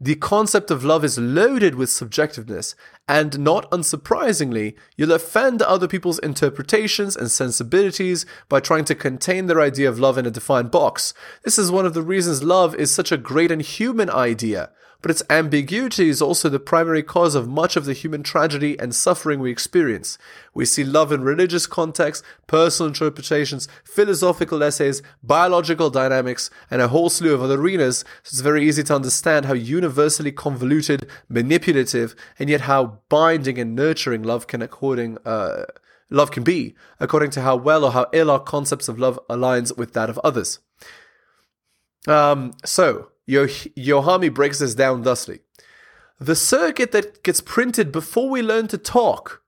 The 0.00 0.14
concept 0.14 0.70
of 0.70 0.84
love 0.84 1.04
is 1.04 1.18
loaded 1.18 1.74
with 1.74 1.88
subjectiveness, 1.88 2.76
and 3.08 3.40
not 3.40 3.68
unsurprisingly, 3.72 4.76
you'll 4.96 5.10
offend 5.10 5.60
other 5.60 5.88
people's 5.88 6.20
interpretations 6.20 7.16
and 7.16 7.28
sensibilities 7.28 8.24
by 8.48 8.60
trying 8.60 8.84
to 8.84 8.94
contain 8.94 9.46
their 9.46 9.60
idea 9.60 9.88
of 9.88 9.98
love 9.98 10.16
in 10.16 10.24
a 10.24 10.30
defined 10.30 10.70
box. 10.70 11.14
This 11.42 11.58
is 11.58 11.72
one 11.72 11.84
of 11.84 11.94
the 11.94 12.02
reasons 12.02 12.44
love 12.44 12.76
is 12.76 12.94
such 12.94 13.10
a 13.10 13.16
great 13.16 13.50
and 13.50 13.60
human 13.60 14.08
idea 14.08 14.70
but 15.00 15.10
its 15.10 15.22
ambiguity 15.30 16.08
is 16.08 16.20
also 16.20 16.48
the 16.48 16.58
primary 16.58 17.02
cause 17.02 17.34
of 17.34 17.48
much 17.48 17.76
of 17.76 17.84
the 17.84 17.92
human 17.92 18.22
tragedy 18.22 18.78
and 18.78 18.94
suffering 18.94 19.38
we 19.38 19.50
experience. 19.50 20.18
We 20.54 20.64
see 20.64 20.82
love 20.82 21.12
in 21.12 21.22
religious 21.22 21.66
contexts, 21.66 22.26
personal 22.46 22.88
interpretations, 22.88 23.68
philosophical 23.84 24.62
essays, 24.62 25.00
biological 25.22 25.90
dynamics, 25.90 26.50
and 26.70 26.82
a 26.82 26.88
whole 26.88 27.10
slew 27.10 27.32
of 27.34 27.42
other 27.42 27.60
arenas, 27.60 27.98
so 28.22 28.32
it's 28.32 28.40
very 28.40 28.66
easy 28.66 28.82
to 28.84 28.94
understand 28.94 29.46
how 29.46 29.54
universally 29.54 30.32
convoluted, 30.32 31.08
manipulative, 31.28 32.16
and 32.38 32.50
yet 32.50 32.62
how 32.62 32.98
binding 33.08 33.58
and 33.58 33.76
nurturing 33.76 34.22
love 34.22 34.46
can 34.46 34.62
according 34.62 35.18
uh, 35.24 35.64
love 36.10 36.30
can 36.30 36.42
be, 36.42 36.74
according 36.98 37.30
to 37.30 37.42
how 37.42 37.56
well 37.56 37.84
or 37.84 37.92
how 37.92 38.06
ill 38.12 38.30
our 38.30 38.40
concepts 38.40 38.88
of 38.88 38.98
love 38.98 39.18
aligns 39.28 39.76
with 39.76 39.92
that 39.92 40.10
of 40.10 40.18
others. 40.24 40.58
Um, 42.06 42.52
so 42.64 43.10
Yohami 43.28 44.32
breaks 44.32 44.58
this 44.58 44.74
down 44.74 45.02
thusly. 45.02 45.40
The 46.18 46.34
circuit 46.34 46.92
that 46.92 47.22
gets 47.22 47.40
printed 47.40 47.92
before 47.92 48.28
we 48.28 48.42
learn 48.42 48.66
to 48.68 48.78
talk, 48.78 49.42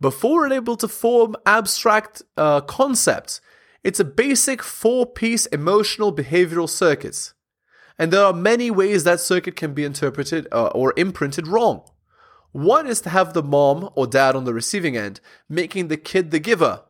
before 0.00 0.34
we're 0.34 0.52
able 0.52 0.76
to 0.76 0.88
form 0.88 1.34
abstract 1.46 2.22
uh, 2.36 2.60
concepts, 2.60 3.40
it's 3.82 4.00
a 4.00 4.04
basic 4.04 4.62
four 4.62 5.06
piece 5.06 5.46
emotional 5.46 6.14
behavioral 6.14 6.68
circuits. 6.68 7.34
And 7.98 8.12
there 8.12 8.24
are 8.24 8.32
many 8.32 8.70
ways 8.70 9.04
that 9.04 9.20
circuit 9.20 9.56
can 9.56 9.72
be 9.72 9.84
interpreted 9.84 10.48
uh, 10.52 10.66
or 10.68 10.92
imprinted 10.96 11.46
wrong. 11.46 11.82
One 12.52 12.86
is 12.86 13.00
to 13.02 13.10
have 13.10 13.34
the 13.34 13.42
mom 13.42 13.90
or 13.94 14.06
dad 14.06 14.36
on 14.36 14.44
the 14.44 14.54
receiving 14.54 14.96
end, 14.96 15.20
making 15.48 15.88
the 15.88 15.96
kid 15.96 16.30
the 16.30 16.38
giver. 16.38 16.82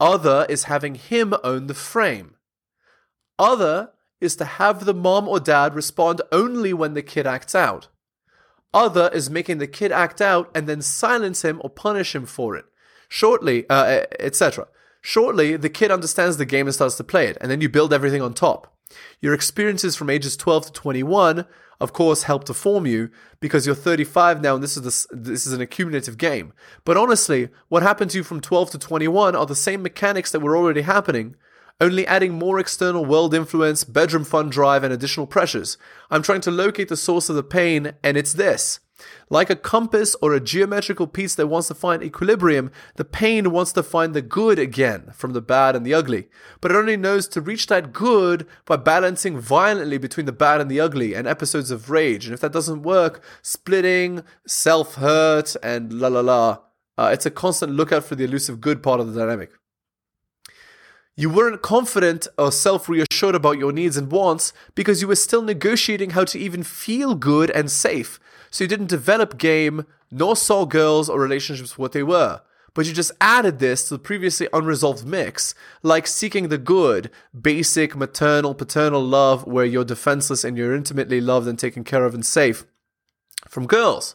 Other 0.00 0.46
is 0.48 0.64
having 0.64 0.94
him 0.94 1.34
own 1.44 1.66
the 1.66 1.74
frame. 1.74 2.36
Other 3.38 3.90
is 4.20 4.36
to 4.36 4.44
have 4.44 4.84
the 4.84 4.94
mom 4.94 5.28
or 5.28 5.40
dad 5.40 5.74
respond 5.74 6.20
only 6.32 6.72
when 6.72 6.94
the 6.94 7.02
kid 7.02 7.26
acts 7.26 7.54
out. 7.54 7.88
Other 8.74 9.10
is 9.12 9.30
making 9.30 9.58
the 9.58 9.66
kid 9.66 9.92
act 9.92 10.20
out 10.20 10.50
and 10.54 10.68
then 10.68 10.82
silence 10.82 11.42
him 11.42 11.60
or 11.62 11.70
punish 11.70 12.14
him 12.14 12.26
for 12.26 12.56
it. 12.56 12.66
Shortly, 13.08 13.64
uh, 13.70 14.04
etc. 14.20 14.68
Shortly, 15.00 15.56
the 15.56 15.70
kid 15.70 15.90
understands 15.90 16.36
the 16.36 16.44
game 16.44 16.66
and 16.66 16.74
starts 16.74 16.96
to 16.96 17.04
play 17.04 17.28
it, 17.28 17.38
and 17.40 17.50
then 17.50 17.60
you 17.60 17.68
build 17.68 17.92
everything 17.92 18.20
on 18.20 18.34
top. 18.34 18.76
Your 19.20 19.32
experiences 19.32 19.96
from 19.96 20.10
ages 20.10 20.36
12 20.36 20.66
to 20.66 20.72
21, 20.72 21.46
of 21.80 21.92
course, 21.92 22.24
help 22.24 22.44
to 22.44 22.54
form 22.54 22.86
you 22.86 23.10
because 23.40 23.64
you're 23.64 23.74
35 23.74 24.42
now 24.42 24.54
and 24.54 24.62
this 24.62 24.76
is, 24.76 24.82
the, 24.82 25.16
this 25.16 25.46
is 25.46 25.52
an 25.52 25.60
accumulative 25.60 26.18
game. 26.18 26.52
But 26.84 26.96
honestly, 26.96 27.50
what 27.68 27.82
happened 27.82 28.10
to 28.12 28.18
you 28.18 28.24
from 28.24 28.40
12 28.40 28.72
to 28.72 28.78
21 28.78 29.36
are 29.36 29.46
the 29.46 29.54
same 29.54 29.82
mechanics 29.82 30.32
that 30.32 30.40
were 30.40 30.56
already 30.56 30.82
happening, 30.82 31.36
only 31.80 32.06
adding 32.06 32.32
more 32.32 32.58
external 32.58 33.04
world 33.04 33.34
influence, 33.34 33.84
bedroom 33.84 34.24
fun 34.24 34.50
drive, 34.50 34.82
and 34.82 34.92
additional 34.92 35.26
pressures. 35.26 35.78
I'm 36.10 36.22
trying 36.22 36.40
to 36.42 36.50
locate 36.50 36.88
the 36.88 36.96
source 36.96 37.28
of 37.28 37.36
the 37.36 37.42
pain, 37.42 37.92
and 38.02 38.16
it's 38.16 38.32
this. 38.32 38.80
Like 39.30 39.48
a 39.48 39.54
compass 39.54 40.16
or 40.20 40.34
a 40.34 40.40
geometrical 40.40 41.06
piece 41.06 41.36
that 41.36 41.46
wants 41.46 41.68
to 41.68 41.74
find 41.74 42.02
equilibrium, 42.02 42.72
the 42.96 43.04
pain 43.04 43.52
wants 43.52 43.72
to 43.72 43.82
find 43.84 44.12
the 44.12 44.22
good 44.22 44.58
again 44.58 45.12
from 45.14 45.34
the 45.34 45.40
bad 45.40 45.76
and 45.76 45.86
the 45.86 45.94
ugly. 45.94 46.28
But 46.60 46.72
it 46.72 46.76
only 46.76 46.96
knows 46.96 47.28
to 47.28 47.40
reach 47.40 47.68
that 47.68 47.92
good 47.92 48.46
by 48.66 48.76
balancing 48.76 49.38
violently 49.38 49.98
between 49.98 50.26
the 50.26 50.32
bad 50.32 50.60
and 50.60 50.68
the 50.68 50.80
ugly 50.80 51.14
and 51.14 51.28
episodes 51.28 51.70
of 51.70 51.90
rage. 51.90 52.24
And 52.24 52.34
if 52.34 52.40
that 52.40 52.52
doesn't 52.52 52.82
work, 52.82 53.22
splitting, 53.42 54.24
self 54.46 54.96
hurt, 54.96 55.54
and 55.62 55.92
la 55.92 56.08
la 56.08 56.20
la. 56.20 56.58
Uh, 56.96 57.10
it's 57.12 57.26
a 57.26 57.30
constant 57.30 57.72
lookout 57.72 58.02
for 58.02 58.16
the 58.16 58.24
elusive 58.24 58.60
good 58.60 58.82
part 58.82 58.98
of 58.98 59.12
the 59.12 59.20
dynamic. 59.20 59.52
You 61.18 61.30
weren't 61.30 61.62
confident 61.62 62.28
or 62.38 62.52
self 62.52 62.88
reassured 62.88 63.34
about 63.34 63.58
your 63.58 63.72
needs 63.72 63.96
and 63.96 64.08
wants 64.08 64.52
because 64.76 65.02
you 65.02 65.08
were 65.08 65.16
still 65.16 65.42
negotiating 65.42 66.10
how 66.10 66.22
to 66.22 66.38
even 66.38 66.62
feel 66.62 67.16
good 67.16 67.50
and 67.50 67.68
safe. 67.68 68.20
So 68.52 68.62
you 68.62 68.68
didn't 68.68 68.86
develop 68.86 69.36
game 69.36 69.84
nor 70.12 70.36
saw 70.36 70.64
girls 70.64 71.08
or 71.08 71.18
relationships 71.20 71.76
what 71.76 71.90
they 71.90 72.04
were. 72.04 72.40
But 72.72 72.86
you 72.86 72.92
just 72.92 73.10
added 73.20 73.58
this 73.58 73.88
to 73.88 73.94
the 73.94 73.98
previously 73.98 74.46
unresolved 74.52 75.04
mix, 75.04 75.56
like 75.82 76.06
seeking 76.06 76.50
the 76.50 76.56
good, 76.56 77.10
basic 77.38 77.96
maternal 77.96 78.54
paternal 78.54 79.02
love 79.02 79.44
where 79.44 79.64
you're 79.64 79.84
defenseless 79.84 80.44
and 80.44 80.56
you're 80.56 80.72
intimately 80.72 81.20
loved 81.20 81.48
and 81.48 81.58
taken 81.58 81.82
care 81.82 82.04
of 82.04 82.14
and 82.14 82.24
safe 82.24 82.64
from 83.48 83.66
girls. 83.66 84.14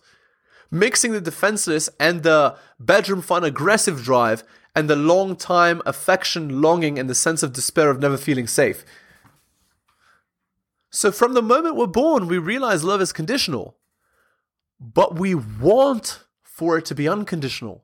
Mixing 0.72 1.12
the 1.12 1.20
defenseless 1.20 1.90
and 2.00 2.24
the 2.24 2.56
bedroom 2.80 3.22
fun 3.22 3.44
aggressive 3.44 4.02
drive 4.02 4.46
and 4.76 4.90
the 4.90 4.96
long 4.96 5.36
time 5.36 5.82
affection, 5.86 6.62
longing, 6.62 6.98
and 6.98 7.10
the 7.10 7.16
sense 7.16 7.44
of 7.44 7.54
despair 7.54 7.90
of 7.90 8.00
never 8.00 8.18
feeling 8.18 8.48
safe. 8.48 8.84
So, 10.90 11.12
from 11.12 11.34
the 11.34 11.42
moment 11.42 11.76
we're 11.76 11.88
born, 11.88 12.28
we 12.28 12.38
realize 12.38 12.84
love 12.84 13.02
is 13.02 13.14
conditional, 13.14 13.78
but 14.80 15.18
we 15.18 15.36
want 15.36 16.24
for 16.42 16.78
it 16.78 16.86
to 16.86 16.96
be 16.96 17.08
unconditional. 17.08 17.84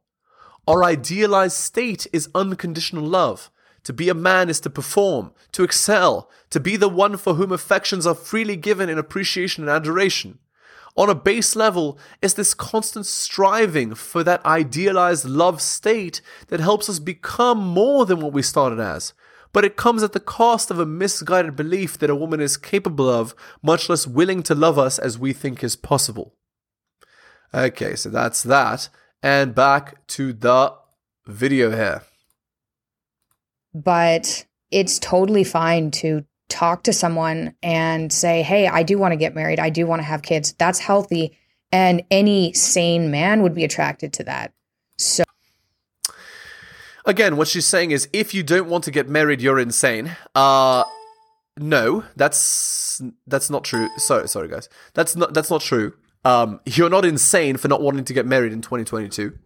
Our 0.67 0.83
idealized 0.83 1.57
state 1.57 2.05
is 2.13 2.29
unconditional 2.35 3.03
love. 3.03 3.49
To 3.83 3.93
be 3.93 4.09
a 4.09 4.13
man 4.13 4.49
is 4.49 4.59
to 4.61 4.69
perform, 4.69 5.31
to 5.53 5.63
excel, 5.63 6.29
to 6.49 6.59
be 6.59 6.75
the 6.75 6.89
one 6.89 7.17
for 7.17 7.35
whom 7.35 7.51
affections 7.51 8.05
are 8.05 8.13
freely 8.13 8.55
given 8.55 8.89
in 8.89 8.97
appreciation 8.97 9.63
and 9.63 9.71
adoration 9.71 10.37
on 10.99 11.09
a 11.09 11.15
base 11.15 11.55
level 11.55 11.97
is 12.21 12.33
this 12.33 12.53
constant 12.53 13.05
striving 13.05 13.95
for 13.95 14.21
that 14.21 14.45
idealized 14.45 15.23
love 15.23 15.61
state 15.61 16.21
that 16.49 16.59
helps 16.59 16.89
us 16.89 16.99
become 16.99 17.57
more 17.57 18.05
than 18.05 18.19
what 18.19 18.33
we 18.33 18.41
started 18.41 18.81
as. 18.81 19.13
But 19.53 19.63
it 19.63 19.77
comes 19.77 20.03
at 20.03 20.11
the 20.11 20.19
cost 20.19 20.69
of 20.69 20.77
a 20.77 20.85
misguided 20.85 21.55
belief 21.55 21.97
that 21.99 22.09
a 22.09 22.15
woman 22.15 22.41
is 22.41 22.57
capable 22.57 23.09
of, 23.09 23.33
much 23.63 23.87
less 23.87 24.05
willing 24.05 24.43
to 24.43 24.53
love 24.53 24.77
us 24.77 24.99
as 24.99 25.17
we 25.17 25.31
think 25.31 25.63
is 25.63 25.77
possible. 25.77 26.35
Okay, 27.53 27.95
so 27.95 28.09
that's 28.09 28.43
that. 28.43 28.89
And 29.23 29.55
back 29.55 30.05
to 30.07 30.33
the 30.33 30.73
video 31.25 31.71
here. 31.71 32.03
But 33.73 34.45
it's 34.69 34.99
totally 34.99 35.45
fine 35.45 35.91
to 35.91 36.25
talk 36.49 36.83
to 36.83 36.93
someone 36.93 37.55
and 37.63 38.11
say, 38.11 38.41
Hey, 38.41 38.67
I 38.67 38.83
do 38.83 38.97
want 38.97 39.13
to 39.13 39.17
get 39.17 39.35
married. 39.35 39.59
I 39.59 39.69
do 39.69 39.87
want 39.87 39.99
to 39.99 40.03
have 40.03 40.21
kids. 40.21 40.53
That's 40.53 40.79
healthy. 40.79 41.37
And 41.71 42.03
any 42.11 42.53
sane 42.53 43.11
man 43.11 43.43
would 43.43 43.53
be 43.53 43.63
attracted 43.63 44.11
to 44.13 44.23
that. 44.23 44.53
So, 44.97 45.23
again, 47.05 47.37
what 47.37 47.47
she's 47.47 47.67
saying 47.67 47.91
is 47.91 48.09
if 48.11 48.33
you 48.33 48.43
don't 48.43 48.67
want 48.67 48.83
to 48.85 48.91
get 48.91 49.07
married, 49.07 49.41
you're 49.41 49.59
insane. 49.59 50.15
Uh, 50.33 50.83
no, 51.57 52.03
that's 52.15 53.01
that's 53.27 53.49
not 53.49 53.63
true. 53.63 53.87
Sorry, 53.97 54.27
sorry, 54.27 54.47
guys. 54.47 54.67
That's 54.93 55.15
not 55.15 55.33
that's 55.33 55.51
not 55.51 55.61
true. 55.61 55.93
Um, 56.25 56.59
you're 56.65 56.89
not 56.89 57.05
insane 57.05 57.57
for 57.57 57.67
not 57.67 57.81
wanting 57.81 58.03
to 58.05 58.13
get 58.13 58.25
married 58.25 58.51
in 58.51 58.61
2022. 58.61 59.37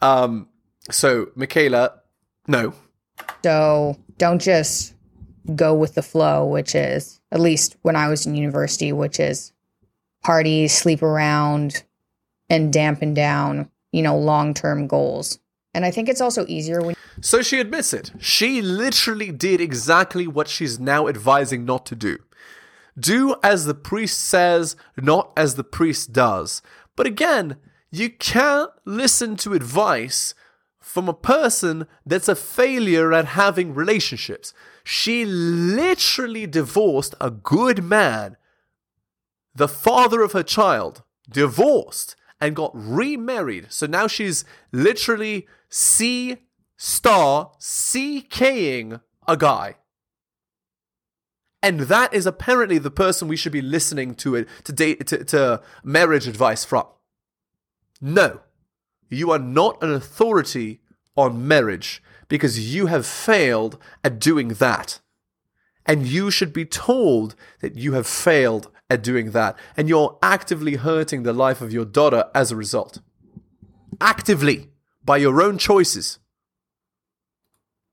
Um, 0.00 0.48
so, 0.90 1.26
Mikhaila, 1.36 1.92
no. 2.48 2.74
So 3.44 3.96
don't 4.16 4.40
just 4.40 4.94
go 5.54 5.74
with 5.74 5.94
the 5.94 6.02
flow, 6.02 6.46
which 6.46 6.74
is 6.74 7.20
at 7.32 7.40
least 7.40 7.76
when 7.82 7.96
I 7.96 8.08
was 8.08 8.26
in 8.26 8.34
university, 8.34 8.92
which 8.92 9.18
is 9.20 9.52
party, 10.22 10.68
sleep 10.68 11.02
around, 11.02 11.84
and 12.50 12.72
dampen 12.72 13.14
down, 13.14 13.70
you 13.92 14.02
know, 14.02 14.18
long 14.18 14.54
term 14.54 14.86
goals. 14.86 15.38
And 15.74 15.84
I 15.84 15.90
think 15.90 16.08
it's 16.08 16.20
also 16.20 16.46
easier 16.48 16.80
when. 16.80 16.96
So 17.20 17.42
she 17.42 17.60
admits 17.60 17.92
it. 17.92 18.12
She 18.18 18.62
literally 18.62 19.30
did 19.30 19.60
exactly 19.60 20.26
what 20.26 20.48
she's 20.48 20.80
now 20.80 21.08
advising 21.08 21.64
not 21.64 21.84
to 21.86 21.94
do. 21.94 22.18
Do 22.98 23.36
as 23.42 23.64
the 23.64 23.74
priest 23.74 24.18
says, 24.20 24.74
not 24.96 25.30
as 25.36 25.54
the 25.54 25.64
priest 25.64 26.12
does. 26.12 26.62
But 26.96 27.06
again, 27.06 27.56
You 27.90 28.10
can't 28.10 28.70
listen 28.84 29.36
to 29.36 29.54
advice 29.54 30.34
from 30.78 31.08
a 31.08 31.14
person 31.14 31.86
that's 32.04 32.28
a 32.28 32.34
failure 32.34 33.12
at 33.12 33.26
having 33.26 33.74
relationships. 33.74 34.52
She 34.90 35.26
literally 35.26 36.46
divorced 36.46 37.14
a 37.20 37.30
good 37.30 37.84
man, 37.84 38.38
the 39.54 39.68
father 39.68 40.22
of 40.22 40.32
her 40.32 40.42
child, 40.42 41.02
divorced 41.28 42.16
and 42.40 42.56
got 42.56 42.70
remarried. 42.72 43.66
So 43.68 43.86
now 43.86 44.06
she's 44.06 44.46
literally 44.72 45.46
C 45.68 46.38
star 46.78 47.50
CKing 47.60 49.02
a 49.26 49.36
guy. 49.36 49.74
And 51.62 51.80
that 51.80 52.14
is 52.14 52.24
apparently 52.24 52.78
the 52.78 52.90
person 52.90 53.28
we 53.28 53.36
should 53.36 53.52
be 53.52 53.60
listening 53.60 54.14
to 54.14 54.36
it 54.36 54.48
to 54.64 54.72
date 54.72 55.06
to, 55.08 55.22
to 55.22 55.60
marriage 55.84 56.26
advice 56.26 56.64
from. 56.64 56.86
No. 58.00 58.40
You 59.10 59.32
are 59.32 59.38
not 59.38 59.82
an 59.82 59.92
authority 59.92 60.80
on 61.14 61.46
marriage 61.46 62.02
because 62.28 62.74
you 62.74 62.86
have 62.86 63.06
failed 63.06 63.78
at 64.04 64.18
doing 64.18 64.48
that. 64.48 65.00
And 65.86 66.06
you 66.06 66.30
should 66.30 66.52
be 66.52 66.64
told 66.64 67.34
that 67.60 67.76
you 67.76 67.94
have 67.94 68.06
failed 68.06 68.70
at 68.90 69.02
doing 69.02 69.30
that. 69.32 69.56
And 69.76 69.88
you're 69.88 70.18
actively 70.22 70.76
hurting 70.76 71.22
the 71.22 71.32
life 71.32 71.60
of 71.60 71.72
your 71.72 71.86
daughter 71.86 72.26
as 72.34 72.52
a 72.52 72.56
result. 72.56 73.00
Actively, 74.00 74.68
by 75.04 75.16
your 75.16 75.40
own 75.40 75.56
choices. 75.56 76.18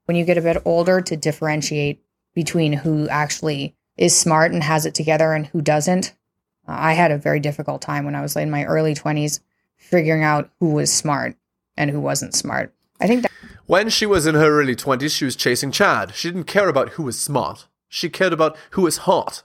When 0.06 0.18
you 0.18 0.26
get 0.26 0.38
a 0.38 0.42
bit 0.42 0.62
older, 0.66 1.02
to 1.02 1.16
differentiate 1.16 2.04
between 2.34 2.74
who 2.74 3.08
actually 3.08 3.76
is 3.98 4.16
smart 4.16 4.52
and 4.52 4.62
has 4.62 4.86
it 4.86 4.94
together 4.94 5.34
and 5.34 5.48
who 5.48 5.62
doesn't. 5.62 6.14
I 6.68 6.94
had 6.94 7.12
a 7.12 7.18
very 7.18 7.40
difficult 7.40 7.82
time 7.82 8.06
when 8.06 8.16
I 8.16 8.22
was 8.22 8.36
in 8.36 8.52
my 8.52 8.66
early 8.66 8.94
20s 8.94 9.40
figuring 9.78 10.24
out 10.24 10.50
who 10.60 10.72
was 10.72 10.92
smart 10.92 11.36
and 11.78 11.90
who 11.90 12.00
wasn't 12.00 12.36
smart. 12.36 12.74
I 13.00 13.08
think 13.08 13.22
that 13.22 13.32
when 13.66 13.90
she 13.90 14.06
was 14.06 14.26
in 14.26 14.36
her 14.36 14.62
early 14.62 14.76
20s, 14.76 15.16
she 15.16 15.26
was 15.26 15.36
chasing 15.36 15.72
Chad. 15.72 16.14
She 16.16 16.30
didn't 16.30 16.46
care 16.46 16.70
about 16.70 16.90
who 16.90 17.04
was 17.04 17.20
smart. 17.20 17.68
She 17.90 18.10
cared 18.10 18.34
about 18.34 18.58
who 18.72 18.84
was 18.84 18.98
hot. 19.00 19.44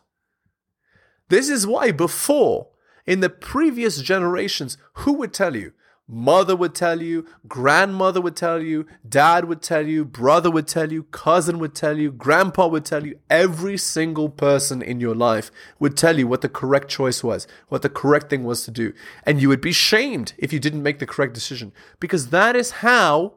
This 1.28 1.48
is 1.48 1.66
why 1.66 1.92
before, 1.92 2.68
in 3.06 3.20
the 3.20 3.30
previous 3.30 4.02
generations, 4.02 4.76
who 4.94 5.12
would 5.14 5.32
tell 5.32 5.56
you? 5.56 5.72
Mother 6.12 6.56
would 6.56 6.74
tell 6.74 7.00
you, 7.00 7.24
grandmother 7.46 8.20
would 8.20 8.34
tell 8.34 8.60
you, 8.60 8.84
dad 9.08 9.44
would 9.44 9.62
tell 9.62 9.86
you, 9.86 10.04
brother 10.04 10.50
would 10.50 10.66
tell 10.66 10.92
you, 10.92 11.04
cousin 11.04 11.60
would 11.60 11.72
tell 11.72 11.96
you, 11.96 12.10
grandpa 12.10 12.66
would 12.66 12.84
tell 12.84 13.06
you. 13.06 13.20
Every 13.30 13.76
single 13.76 14.28
person 14.28 14.82
in 14.82 14.98
your 14.98 15.14
life 15.14 15.52
would 15.78 15.96
tell 15.96 16.18
you 16.18 16.26
what 16.26 16.40
the 16.40 16.48
correct 16.48 16.88
choice 16.88 17.22
was, 17.22 17.46
what 17.68 17.82
the 17.82 17.88
correct 17.88 18.28
thing 18.28 18.42
was 18.42 18.64
to 18.64 18.72
do. 18.72 18.92
And 19.22 19.40
you 19.40 19.48
would 19.50 19.60
be 19.60 19.70
shamed 19.70 20.32
if 20.36 20.52
you 20.52 20.58
didn't 20.58 20.82
make 20.82 20.98
the 20.98 21.06
correct 21.06 21.32
decision 21.32 21.72
because 22.00 22.30
that 22.30 22.56
is 22.56 22.72
how, 22.72 23.34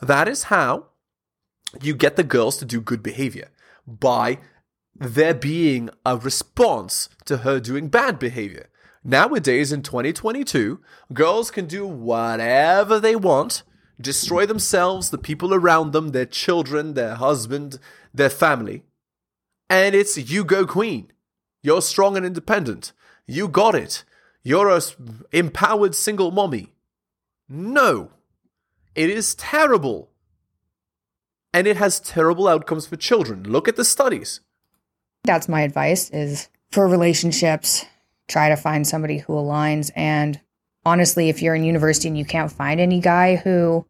that 0.00 0.28
is 0.28 0.44
how 0.44 0.86
you 1.80 1.94
get 1.94 2.16
the 2.16 2.24
girls 2.24 2.56
to 2.58 2.64
do 2.64 2.80
good 2.80 3.02
behavior 3.02 3.48
by 3.86 4.38
there 4.94 5.34
being 5.34 5.90
a 6.04 6.16
response 6.16 7.08
to 7.24 7.38
her 7.38 7.60
doing 7.60 7.88
bad 7.88 8.18
behavior. 8.18 8.68
Nowadays, 9.02 9.72
in 9.72 9.82
2022, 9.82 10.80
girls 11.12 11.50
can 11.50 11.66
do 11.66 11.86
whatever 11.86 13.00
they 13.00 13.16
want, 13.16 13.62
destroy 13.98 14.44
themselves, 14.44 15.10
the 15.10 15.18
people 15.18 15.54
around 15.54 15.92
them, 15.92 16.08
their 16.08 16.26
children, 16.26 16.94
their 16.94 17.14
husband, 17.14 17.78
their 18.12 18.28
family. 18.28 18.82
And 19.70 19.94
it's 19.94 20.18
you 20.30 20.44
go 20.44 20.66
queen. 20.66 21.12
You're 21.62 21.82
strong 21.82 22.16
and 22.16 22.26
independent. 22.26 22.92
You 23.26 23.48
got 23.48 23.74
it. 23.74 24.04
You're 24.42 24.68
a 24.68 24.82
empowered 25.32 25.94
single 25.94 26.30
mommy. 26.30 26.72
No. 27.48 28.10
It 28.94 29.10
is 29.10 29.34
terrible. 29.34 30.10
And 31.52 31.66
it 31.66 31.76
has 31.76 32.00
terrible 32.00 32.46
outcomes 32.48 32.86
for 32.86 32.96
children. 32.96 33.44
Look 33.44 33.68
at 33.68 33.76
the 33.76 33.84
studies. 33.84 34.40
that's 35.24 35.48
my 35.48 35.62
advice 35.62 36.08
is 36.10 36.48
for 36.70 36.88
relationships, 36.88 37.84
try 38.28 38.48
to 38.48 38.56
find 38.56 38.86
somebody 38.86 39.18
who 39.18 39.32
aligns. 39.34 39.90
And 39.96 40.40
honestly, 40.84 41.28
if 41.28 41.42
you're 41.42 41.54
in 41.54 41.64
university 41.64 42.08
and 42.08 42.16
you 42.16 42.24
can't 42.24 42.50
find 42.50 42.80
any 42.80 43.00
guy 43.00 43.36
who 43.36 43.84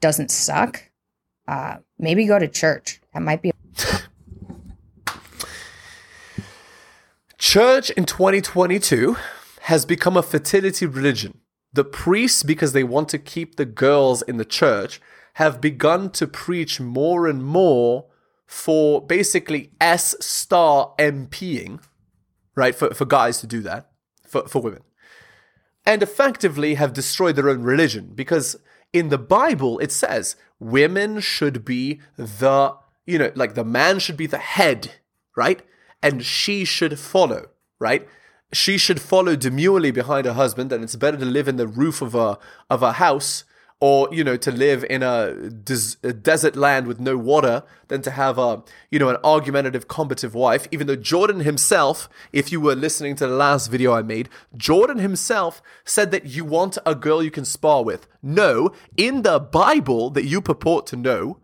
doesn't 0.00 0.30
suck, 0.30 0.90
uh, 1.46 1.76
maybe 1.98 2.26
go 2.26 2.38
to 2.38 2.48
church. 2.48 3.00
That 3.12 3.22
might 3.22 3.42
be. 3.42 3.52
Church 7.38 7.90
in 7.90 8.06
2022 8.06 9.16
has 9.62 9.84
become 9.84 10.16
a 10.16 10.22
fertility 10.22 10.86
religion. 10.86 11.40
The 11.74 11.84
priests, 11.84 12.42
because 12.42 12.72
they 12.72 12.84
want 12.84 13.08
to 13.10 13.18
keep 13.18 13.56
the 13.56 13.66
girls 13.66 14.22
in 14.22 14.38
the 14.38 14.44
church, 14.44 15.00
have 15.34 15.60
begun 15.60 16.10
to 16.10 16.26
preach 16.26 16.80
more 16.80 17.26
and 17.26 17.44
more 17.44 18.06
for 18.46 19.04
basically 19.04 19.72
S 19.80 20.14
star 20.20 20.94
MPing 20.98 21.80
right? 22.54 22.74
For, 22.74 22.92
for 22.94 23.04
guys 23.04 23.40
to 23.40 23.46
do 23.46 23.60
that, 23.62 23.90
for, 24.26 24.46
for 24.48 24.62
women. 24.62 24.82
And 25.86 26.02
effectively 26.02 26.74
have 26.74 26.92
destroyed 26.92 27.36
their 27.36 27.50
own 27.50 27.62
religion 27.62 28.12
because 28.14 28.56
in 28.92 29.10
the 29.10 29.18
Bible 29.18 29.78
it 29.80 29.92
says 29.92 30.36
women 30.58 31.20
should 31.20 31.64
be 31.64 32.00
the, 32.16 32.74
you 33.06 33.18
know, 33.18 33.32
like 33.34 33.54
the 33.54 33.64
man 33.64 33.98
should 33.98 34.16
be 34.16 34.26
the 34.26 34.38
head, 34.38 34.92
right? 35.36 35.60
And 36.02 36.24
she 36.24 36.64
should 36.64 36.98
follow, 36.98 37.48
right? 37.78 38.08
She 38.52 38.78
should 38.78 39.00
follow 39.00 39.36
demurely 39.36 39.90
behind 39.90 40.26
her 40.26 40.32
husband, 40.32 40.72
and 40.72 40.84
it's 40.84 40.96
better 40.96 41.16
to 41.16 41.24
live 41.24 41.48
in 41.48 41.56
the 41.56 41.66
roof 41.66 42.02
of 42.02 42.14
a 42.14 42.38
of 42.70 42.82
a 42.82 42.92
house 42.92 43.44
or 43.80 44.08
you 44.12 44.24
know 44.24 44.36
to 44.36 44.50
live 44.50 44.84
in 44.88 45.02
a, 45.02 45.50
des- 45.50 45.96
a, 46.02 46.12
desert 46.12 46.56
land 46.56 46.86
with 46.86 47.00
no 47.00 47.18
water 47.18 47.62
than 47.88 48.00
to 48.00 48.10
have 48.10 48.38
a 48.38 48.62
you 48.90 48.98
know 48.98 49.08
an 49.08 49.16
argumentative 49.22 49.88
combative 49.88 50.34
wife. 50.34 50.66
Even 50.70 50.86
though 50.86 50.96
jordan 50.96 51.40
himself 51.40 52.08
if 52.32 52.52
you 52.52 52.60
were 52.60 52.74
listening 52.74 53.14
to 53.16 53.26
the 53.26 53.34
last 53.34 53.66
video 53.70 53.92
i 53.92 54.00
made 54.00 54.28
jordan 54.56 54.98
himself 54.98 55.60
said 55.84 56.10
that 56.12 56.26
you 56.26 56.44
want 56.44 56.78
a 56.86 56.94
girl 56.94 57.22
you 57.22 57.30
can 57.30 57.44
spar 57.44 57.84
with. 57.84 58.06
No. 58.22 58.72
In 58.96 59.22
the 59.22 59.38
bible 59.38 60.08
that 60.10 60.24
you 60.24 60.40
purport 60.40 60.86
to 60.86 60.96
know 60.96 61.38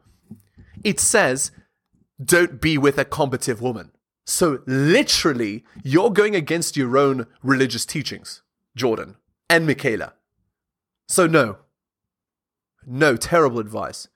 it 0.83 0.99
says 1.01 1.51
don't 2.23 2.61
be 2.61 2.79
with 2.79 2.97
a 2.99 3.05
combative 3.05 3.61
woman 3.61 3.91
so 4.25 4.61
literally 4.67 5.65
you're 5.83 6.11
going 6.11 6.37
against 6.37 6.77
your 6.77 6.97
own 6.97 7.27
religious 7.43 7.85
teachings 7.85 8.43
jordan 8.77 9.17
and 9.49 9.69
mikhaila 9.69 10.13
so 11.09 11.27
no 11.27 11.59
no, 12.87 13.17
terrible 13.17 13.59
advice. 13.59 14.09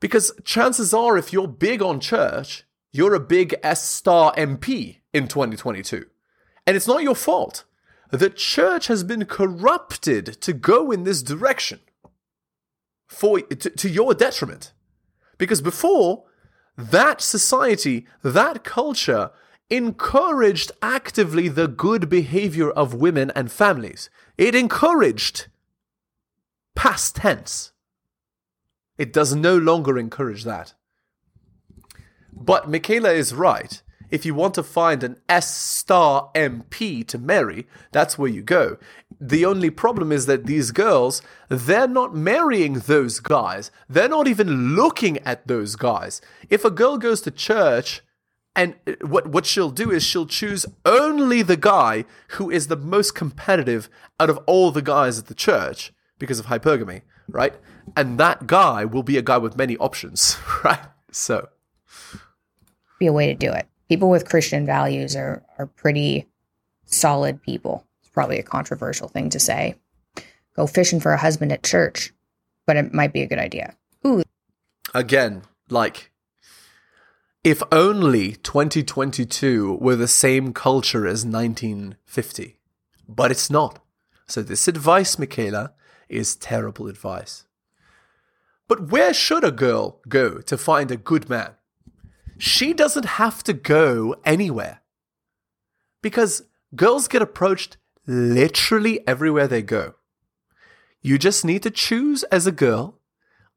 Because 0.00 0.32
chances 0.44 0.94
are, 0.94 1.16
if 1.16 1.32
you're 1.32 1.48
big 1.48 1.82
on 1.82 2.00
church, 2.00 2.64
you're 2.92 3.14
a 3.14 3.20
big 3.20 3.54
S 3.62 3.82
star 3.84 4.34
MP 4.34 4.98
in 5.12 5.28
2022. 5.28 6.06
And 6.66 6.76
it's 6.76 6.86
not 6.86 7.02
your 7.02 7.14
fault. 7.14 7.64
The 8.10 8.30
church 8.30 8.86
has 8.86 9.02
been 9.02 9.24
corrupted 9.24 10.40
to 10.40 10.52
go 10.52 10.90
in 10.90 11.04
this 11.04 11.22
direction 11.22 11.80
for 13.06 13.40
to, 13.40 13.70
to 13.70 13.88
your 13.88 14.14
detriment. 14.14 14.72
Because 15.36 15.60
before, 15.60 16.24
that 16.78 17.20
society, 17.20 18.06
that 18.22 18.62
culture 18.62 19.32
encouraged 19.68 20.72
actively 20.80 21.48
the 21.48 21.68
good 21.68 22.08
behavior 22.08 22.70
of 22.70 22.94
women 22.94 23.32
and 23.34 23.50
families. 23.50 24.08
It 24.38 24.54
encouraged 24.54 25.48
past 26.76 27.16
tense. 27.16 27.72
It 28.96 29.12
does 29.12 29.34
no 29.34 29.58
longer 29.58 29.98
encourage 29.98 30.44
that. 30.44 30.74
But 32.32 32.70
Mikhaila 32.70 33.14
is 33.14 33.34
right. 33.34 33.82
If 34.10 34.24
you 34.24 34.34
want 34.34 34.54
to 34.54 34.62
find 34.62 35.02
an 35.02 35.20
S 35.28 35.54
star 35.54 36.30
MP 36.34 37.06
to 37.08 37.18
marry, 37.18 37.66
that's 37.90 38.16
where 38.16 38.30
you 38.30 38.42
go. 38.42 38.78
The 39.20 39.44
only 39.44 39.70
problem 39.70 40.12
is 40.12 40.26
that 40.26 40.46
these 40.46 40.70
girls, 40.70 41.22
they're 41.48 41.88
not 41.88 42.14
marrying 42.14 42.74
those 42.74 43.18
guys. 43.20 43.70
They're 43.88 44.08
not 44.08 44.28
even 44.28 44.76
looking 44.76 45.18
at 45.18 45.46
those 45.48 45.74
guys. 45.76 46.20
If 46.48 46.64
a 46.64 46.70
girl 46.70 46.98
goes 46.98 47.20
to 47.22 47.30
church 47.30 48.02
and 48.54 48.74
uh, 48.86 48.92
what, 49.02 49.28
what 49.28 49.46
she'll 49.46 49.70
do 49.70 49.90
is 49.90 50.04
she'll 50.04 50.26
choose 50.26 50.66
only 50.84 51.42
the 51.42 51.56
guy 51.56 52.04
who 52.30 52.50
is 52.50 52.68
the 52.68 52.76
most 52.76 53.14
competitive 53.14 53.88
out 54.20 54.30
of 54.30 54.38
all 54.46 54.70
the 54.70 54.82
guys 54.82 55.18
at 55.18 55.26
the 55.26 55.34
church 55.34 55.92
because 56.18 56.38
of 56.38 56.46
hypergamy, 56.46 57.02
right? 57.28 57.54
And 57.96 58.18
that 58.18 58.46
guy 58.46 58.84
will 58.84 59.02
be 59.02 59.16
a 59.16 59.22
guy 59.22 59.38
with 59.38 59.56
many 59.56 59.76
options, 59.78 60.36
right? 60.64 60.80
So, 61.10 61.48
be 62.98 63.06
a 63.06 63.12
way 63.12 63.26
to 63.28 63.34
do 63.34 63.50
it. 63.52 63.66
People 63.88 64.10
with 64.10 64.28
Christian 64.28 64.66
values 64.66 65.16
are 65.16 65.42
are 65.58 65.66
pretty 65.66 66.26
solid 66.84 67.42
people. 67.42 67.84
It's 68.08 68.14
probably 68.14 68.38
a 68.38 68.42
controversial 68.42 69.06
thing 69.06 69.28
to 69.30 69.38
say. 69.38 69.74
Go 70.56 70.66
fishing 70.66 70.98
for 70.98 71.12
a 71.12 71.18
husband 71.18 71.52
at 71.52 71.62
church, 71.62 72.14
but 72.66 72.78
it 72.78 72.94
might 72.94 73.12
be 73.12 73.20
a 73.20 73.26
good 73.26 73.38
idea. 73.38 73.76
Ooh. 74.06 74.22
Again, 74.94 75.42
like 75.68 76.10
if 77.44 77.62
only 77.70 78.32
2022 78.32 79.74
were 79.78 79.94
the 79.94 80.08
same 80.08 80.54
culture 80.54 81.06
as 81.06 81.26
1950, 81.26 82.58
but 83.06 83.30
it's 83.30 83.50
not. 83.50 83.84
So, 84.26 84.42
this 84.42 84.66
advice, 84.66 85.16
Mikhaila, 85.16 85.72
is 86.08 86.34
terrible 86.34 86.86
advice. 86.88 87.44
But 88.68 88.90
where 88.90 89.12
should 89.12 89.44
a 89.44 89.52
girl 89.52 90.00
go 90.08 90.38
to 90.38 90.56
find 90.56 90.90
a 90.90 90.96
good 90.96 91.28
man? 91.28 91.50
She 92.38 92.72
doesn't 92.72 93.04
have 93.20 93.44
to 93.44 93.52
go 93.52 94.16
anywhere. 94.24 94.80
Because 96.02 96.42
girls 96.74 97.06
get 97.06 97.22
approached 97.22 97.76
literally 98.08 99.06
everywhere 99.06 99.46
they 99.46 99.62
go. 99.62 99.94
You 101.02 101.18
just 101.18 101.44
need 101.44 101.62
to 101.62 101.70
choose 101.70 102.24
as 102.24 102.46
a 102.46 102.52
girl 102.52 102.98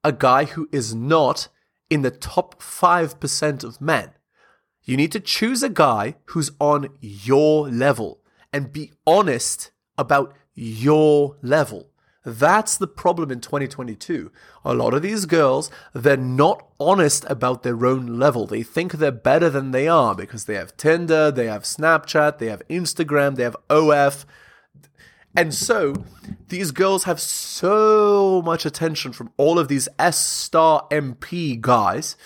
a 0.04 0.12
guy 0.12 0.46
who 0.46 0.68
is 0.72 0.94
not 0.94 1.48
in 1.90 2.02
the 2.02 2.12
top 2.12 2.62
5% 2.62 3.64
of 3.64 3.82
men. 3.82 4.12
You 4.84 4.98
need 4.98 5.12
to 5.14 5.20
choose 5.20 5.64
a 5.64 5.70
guy 5.70 6.16
who's 6.26 6.52
on 6.60 6.90
your 7.00 7.70
level 7.70 8.20
and 8.52 8.74
be 8.74 8.92
honest 9.06 9.72
about 9.98 10.34
your 10.54 11.38
level. 11.42 11.92
That's 12.24 12.78
the 12.78 12.88
problem 12.88 13.32
in 13.32 13.42
2022. 13.42 14.32
A 14.64 14.74
lot 14.76 14.94
of 14.94 15.02
these 15.02 15.26
girls, 15.26 15.72
they're 15.94 16.18
not 16.18 16.68
honest 16.80 17.26
about 17.28 17.64
their 17.64 17.86
own 17.86 18.20
level. 18.20 18.46
They 18.46 18.62
think 18.62 18.94
they're 18.94 19.12
better 19.12 19.50
than 19.50 19.72
they 19.72 19.88
are 19.88 20.14
because 20.14 20.46
they 20.46 20.54
have 20.54 20.78
Tinder, 20.78 21.32
they 21.32 21.48
have 21.48 21.64
Snapchat, 21.64 22.38
they 22.38 22.48
have 22.48 22.68
Instagram, 22.68 23.36
they 23.36 23.44
have 23.44 23.58
OF. 23.70 24.26
And 25.36 25.54
so 25.54 25.94
these 26.50 26.72
girls 26.72 27.06
have 27.06 27.20
so 27.20 28.42
much 28.44 28.66
attention 28.66 29.14
from 29.14 29.32
all 29.38 29.58
of 29.58 29.68
these 29.68 29.88
S 29.98 30.20
star 30.20 30.88
MP 30.92 31.60
guys 31.60 32.18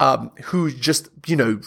um, 0.00 0.32
who 0.44 0.70
just, 0.70 1.08
you 1.26 1.36
know, 1.36 1.60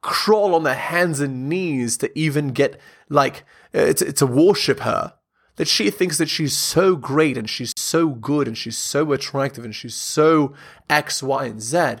crawl 0.00 0.54
on 0.54 0.62
their 0.62 0.74
hands 0.74 1.20
and 1.20 1.48
knees 1.48 1.96
to 1.98 2.16
even 2.18 2.48
get 2.48 2.80
like 3.08 3.44
uh, 3.74 3.92
to, 3.92 4.12
to 4.12 4.26
worship 4.26 4.80
her 4.80 5.14
that 5.56 5.68
she 5.68 5.90
thinks 5.90 6.18
that 6.18 6.28
she's 6.28 6.56
so 6.56 6.96
great 6.96 7.36
and 7.36 7.48
she's 7.48 7.72
so 7.76 8.08
good 8.08 8.48
and 8.48 8.56
she's 8.56 8.78
so 8.78 9.12
attractive 9.12 9.64
and 9.64 9.74
she's 9.74 9.94
so 9.94 10.54
X, 10.88 11.22
Y, 11.22 11.44
and 11.44 11.60
Z. 11.60 11.96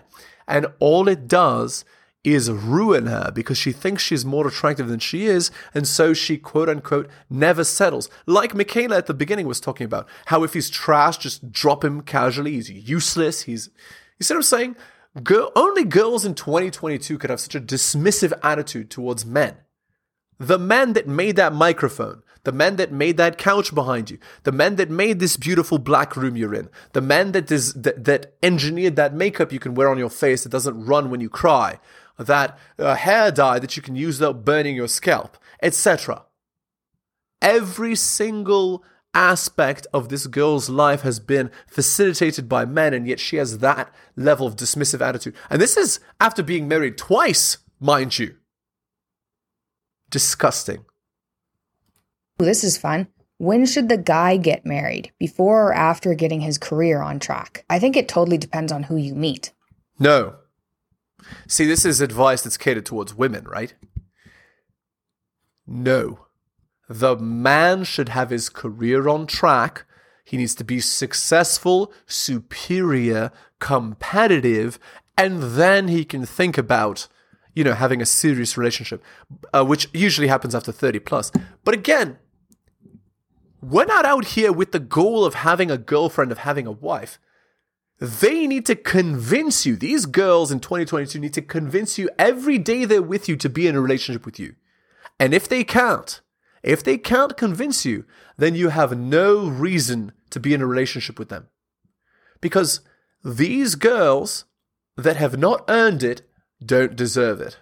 And 0.48 0.66
all 0.78 1.06
it 1.08 1.28
does 1.28 1.84
is 2.24 2.50
ruin 2.50 3.06
her 3.06 3.32
because 3.34 3.58
she 3.58 3.72
thinks 3.72 4.02
she's 4.02 4.24
more 4.24 4.46
attractive 4.46 4.88
than 4.88 5.00
she 5.00 5.26
is, 5.26 5.50
and 5.74 5.86
so 5.86 6.14
she 6.14 6.38
quote 6.38 6.68
unquote 6.68 7.08
never 7.28 7.64
settles. 7.64 8.08
Like 8.26 8.52
Mikhaila 8.52 8.96
at 8.96 9.06
the 9.06 9.14
beginning 9.14 9.46
was 9.46 9.60
talking 9.60 9.84
about, 9.84 10.08
how 10.26 10.44
if 10.44 10.54
he's 10.54 10.70
trash, 10.70 11.18
just 11.18 11.50
drop 11.50 11.84
him 11.84 12.02
casually, 12.02 12.52
he's 12.52 12.70
useless, 12.70 13.42
he's 13.42 13.70
what 14.30 14.36
I'm 14.36 14.42
saying? 14.42 14.76
Girl, 15.22 15.52
only 15.54 15.84
girls 15.84 16.24
in 16.24 16.34
2022 16.34 17.18
could 17.18 17.30
have 17.30 17.40
such 17.40 17.54
a 17.54 17.60
dismissive 17.60 18.32
attitude 18.42 18.90
towards 18.90 19.26
men. 19.26 19.56
The 20.38 20.58
men 20.58 20.94
that 20.94 21.06
made 21.06 21.36
that 21.36 21.52
microphone, 21.52 22.22
the 22.44 22.52
men 22.52 22.76
that 22.76 22.90
made 22.90 23.16
that 23.18 23.38
couch 23.38 23.74
behind 23.74 24.10
you, 24.10 24.18
the 24.44 24.52
men 24.52 24.76
that 24.76 24.90
made 24.90 25.20
this 25.20 25.36
beautiful 25.36 25.78
black 25.78 26.16
room 26.16 26.36
you're 26.36 26.54
in, 26.54 26.68
the 26.94 27.02
men 27.02 27.32
that, 27.32 27.50
is, 27.50 27.74
that, 27.74 28.04
that 28.04 28.34
engineered 28.42 28.96
that 28.96 29.14
makeup 29.14 29.52
you 29.52 29.58
can 29.58 29.74
wear 29.74 29.88
on 29.88 29.98
your 29.98 30.10
face 30.10 30.42
that 30.42 30.50
doesn't 30.50 30.86
run 30.86 31.10
when 31.10 31.20
you 31.20 31.28
cry, 31.28 31.78
that 32.22 32.58
uh, 32.78 32.94
hair 32.94 33.30
dye 33.30 33.58
that 33.58 33.76
you 33.76 33.82
can 33.82 33.96
use 33.96 34.20
without 34.20 34.44
burning 34.44 34.76
your 34.76 34.88
scalp, 34.88 35.36
etc. 35.62 36.24
Every 37.40 37.94
single 37.94 38.84
aspect 39.14 39.86
of 39.92 40.08
this 40.08 40.26
girl's 40.26 40.70
life 40.70 41.02
has 41.02 41.20
been 41.20 41.50
facilitated 41.66 42.48
by 42.48 42.64
men, 42.64 42.94
and 42.94 43.06
yet 43.06 43.20
she 43.20 43.36
has 43.36 43.58
that 43.58 43.92
level 44.16 44.46
of 44.46 44.56
dismissive 44.56 45.00
attitude. 45.00 45.34
And 45.50 45.60
this 45.60 45.76
is 45.76 46.00
after 46.20 46.42
being 46.42 46.68
married 46.68 46.96
twice, 46.98 47.58
mind 47.80 48.18
you. 48.18 48.36
Disgusting. 50.10 50.84
This 52.38 52.64
is 52.64 52.78
fun. 52.78 53.08
When 53.38 53.66
should 53.66 53.88
the 53.88 53.98
guy 53.98 54.36
get 54.36 54.64
married? 54.64 55.12
Before 55.18 55.68
or 55.68 55.74
after 55.74 56.14
getting 56.14 56.40
his 56.40 56.58
career 56.58 57.00
on 57.00 57.18
track? 57.18 57.64
I 57.68 57.78
think 57.78 57.96
it 57.96 58.08
totally 58.08 58.38
depends 58.38 58.70
on 58.70 58.84
who 58.84 58.96
you 58.96 59.14
meet. 59.14 59.52
No. 59.98 60.36
See, 61.46 61.66
this 61.66 61.84
is 61.84 62.00
advice 62.00 62.42
that's 62.42 62.56
catered 62.56 62.86
towards 62.86 63.14
women, 63.14 63.44
right? 63.44 63.74
No. 65.66 66.26
The 66.88 67.16
man 67.16 67.84
should 67.84 68.10
have 68.10 68.30
his 68.30 68.48
career 68.48 69.08
on 69.08 69.26
track. 69.26 69.84
He 70.24 70.36
needs 70.36 70.54
to 70.56 70.64
be 70.64 70.80
successful, 70.80 71.92
superior, 72.06 73.32
competitive, 73.58 74.78
and 75.16 75.42
then 75.42 75.88
he 75.88 76.04
can 76.04 76.24
think 76.26 76.58
about, 76.58 77.08
you 77.54 77.64
know, 77.64 77.74
having 77.74 78.00
a 78.00 78.06
serious 78.06 78.56
relationship, 78.56 79.02
uh, 79.52 79.64
which 79.64 79.88
usually 79.92 80.28
happens 80.28 80.54
after 80.54 80.72
30 80.72 81.00
plus. 81.00 81.30
But 81.64 81.74
again, 81.74 82.18
we're 83.60 83.84
not 83.84 84.04
out 84.04 84.26
here 84.26 84.52
with 84.52 84.72
the 84.72 84.80
goal 84.80 85.24
of 85.24 85.34
having 85.34 85.70
a 85.70 85.78
girlfriend, 85.78 86.32
of 86.32 86.38
having 86.38 86.66
a 86.66 86.72
wife. 86.72 87.18
They 88.02 88.48
need 88.48 88.66
to 88.66 88.74
convince 88.74 89.64
you, 89.64 89.76
these 89.76 90.06
girls 90.06 90.50
in 90.50 90.58
2022 90.58 91.20
need 91.20 91.34
to 91.34 91.40
convince 91.40 91.98
you 91.98 92.10
every 92.18 92.58
day 92.58 92.84
they're 92.84 93.00
with 93.00 93.28
you 93.28 93.36
to 93.36 93.48
be 93.48 93.68
in 93.68 93.76
a 93.76 93.80
relationship 93.80 94.26
with 94.26 94.40
you. 94.40 94.56
And 95.20 95.32
if 95.32 95.48
they 95.48 95.62
can't, 95.62 96.20
if 96.64 96.82
they 96.82 96.98
can't 96.98 97.36
convince 97.36 97.84
you, 97.84 98.04
then 98.36 98.56
you 98.56 98.70
have 98.70 98.98
no 98.98 99.46
reason 99.46 100.10
to 100.30 100.40
be 100.40 100.52
in 100.52 100.60
a 100.60 100.66
relationship 100.66 101.16
with 101.16 101.28
them. 101.28 101.46
Because 102.40 102.80
these 103.22 103.76
girls 103.76 104.46
that 104.96 105.14
have 105.14 105.38
not 105.38 105.64
earned 105.68 106.02
it 106.02 106.22
don't 106.60 106.96
deserve 106.96 107.40
it. 107.40 107.58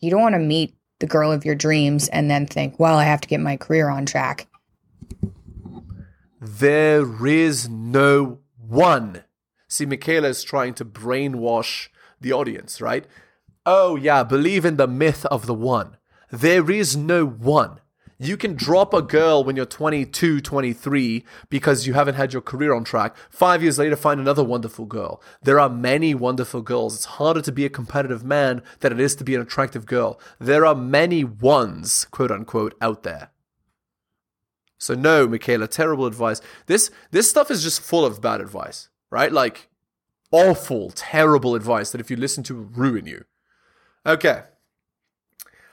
You 0.00 0.10
don't 0.10 0.20
want 0.20 0.34
to 0.34 0.40
meet 0.40 0.74
the 0.98 1.06
girl 1.06 1.32
of 1.32 1.46
your 1.46 1.54
dreams 1.54 2.08
and 2.08 2.30
then 2.30 2.44
think, 2.44 2.78
well, 2.78 2.98
I 2.98 3.04
have 3.04 3.22
to 3.22 3.28
get 3.28 3.40
my 3.40 3.56
career 3.56 3.88
on 3.88 4.04
track. 4.04 4.46
There 6.46 7.26
is 7.26 7.70
no 7.70 8.40
one. 8.58 9.24
See, 9.66 9.86
Mikhaila 9.86 10.24
is 10.24 10.44
trying 10.44 10.74
to 10.74 10.84
brainwash 10.84 11.88
the 12.20 12.34
audience, 12.34 12.82
right? 12.82 13.06
Oh, 13.64 13.96
yeah, 13.96 14.22
believe 14.24 14.66
in 14.66 14.76
the 14.76 14.86
myth 14.86 15.24
of 15.26 15.46
the 15.46 15.54
one. 15.54 15.96
There 16.30 16.70
is 16.70 16.98
no 16.98 17.24
one. 17.24 17.80
You 18.18 18.36
can 18.36 18.56
drop 18.56 18.92
a 18.92 19.00
girl 19.00 19.42
when 19.42 19.56
you're 19.56 19.64
22, 19.64 20.42
23 20.42 21.24
because 21.48 21.86
you 21.86 21.94
haven't 21.94 22.16
had 22.16 22.34
your 22.34 22.42
career 22.42 22.74
on 22.74 22.84
track. 22.84 23.16
Five 23.30 23.62
years 23.62 23.78
later, 23.78 23.96
find 23.96 24.20
another 24.20 24.44
wonderful 24.44 24.84
girl. 24.84 25.22
There 25.42 25.58
are 25.58 25.70
many 25.70 26.14
wonderful 26.14 26.60
girls. 26.60 26.94
It's 26.94 27.06
harder 27.06 27.40
to 27.40 27.52
be 27.52 27.64
a 27.64 27.70
competitive 27.70 28.22
man 28.22 28.62
than 28.80 28.92
it 28.92 29.00
is 29.00 29.16
to 29.16 29.24
be 29.24 29.34
an 29.34 29.40
attractive 29.40 29.86
girl. 29.86 30.20
There 30.38 30.66
are 30.66 30.74
many 30.74 31.24
ones, 31.24 32.04
quote 32.10 32.30
unquote, 32.30 32.74
out 32.82 33.02
there. 33.02 33.30
So 34.84 34.94
no, 34.94 35.26
Mikhaila, 35.26 35.70
terrible 35.70 36.04
advice. 36.04 36.42
This 36.66 36.90
this 37.10 37.30
stuff 37.30 37.50
is 37.50 37.62
just 37.62 37.80
full 37.80 38.04
of 38.04 38.20
bad 38.20 38.42
advice, 38.42 38.90
right? 39.10 39.32
Like 39.32 39.70
awful, 40.30 40.90
terrible 40.90 41.54
advice 41.54 41.90
that 41.90 42.02
if 42.02 42.10
you 42.10 42.18
listen 42.18 42.44
to 42.44 42.54
ruin 42.54 43.06
you. 43.06 43.24
Okay. 44.04 44.42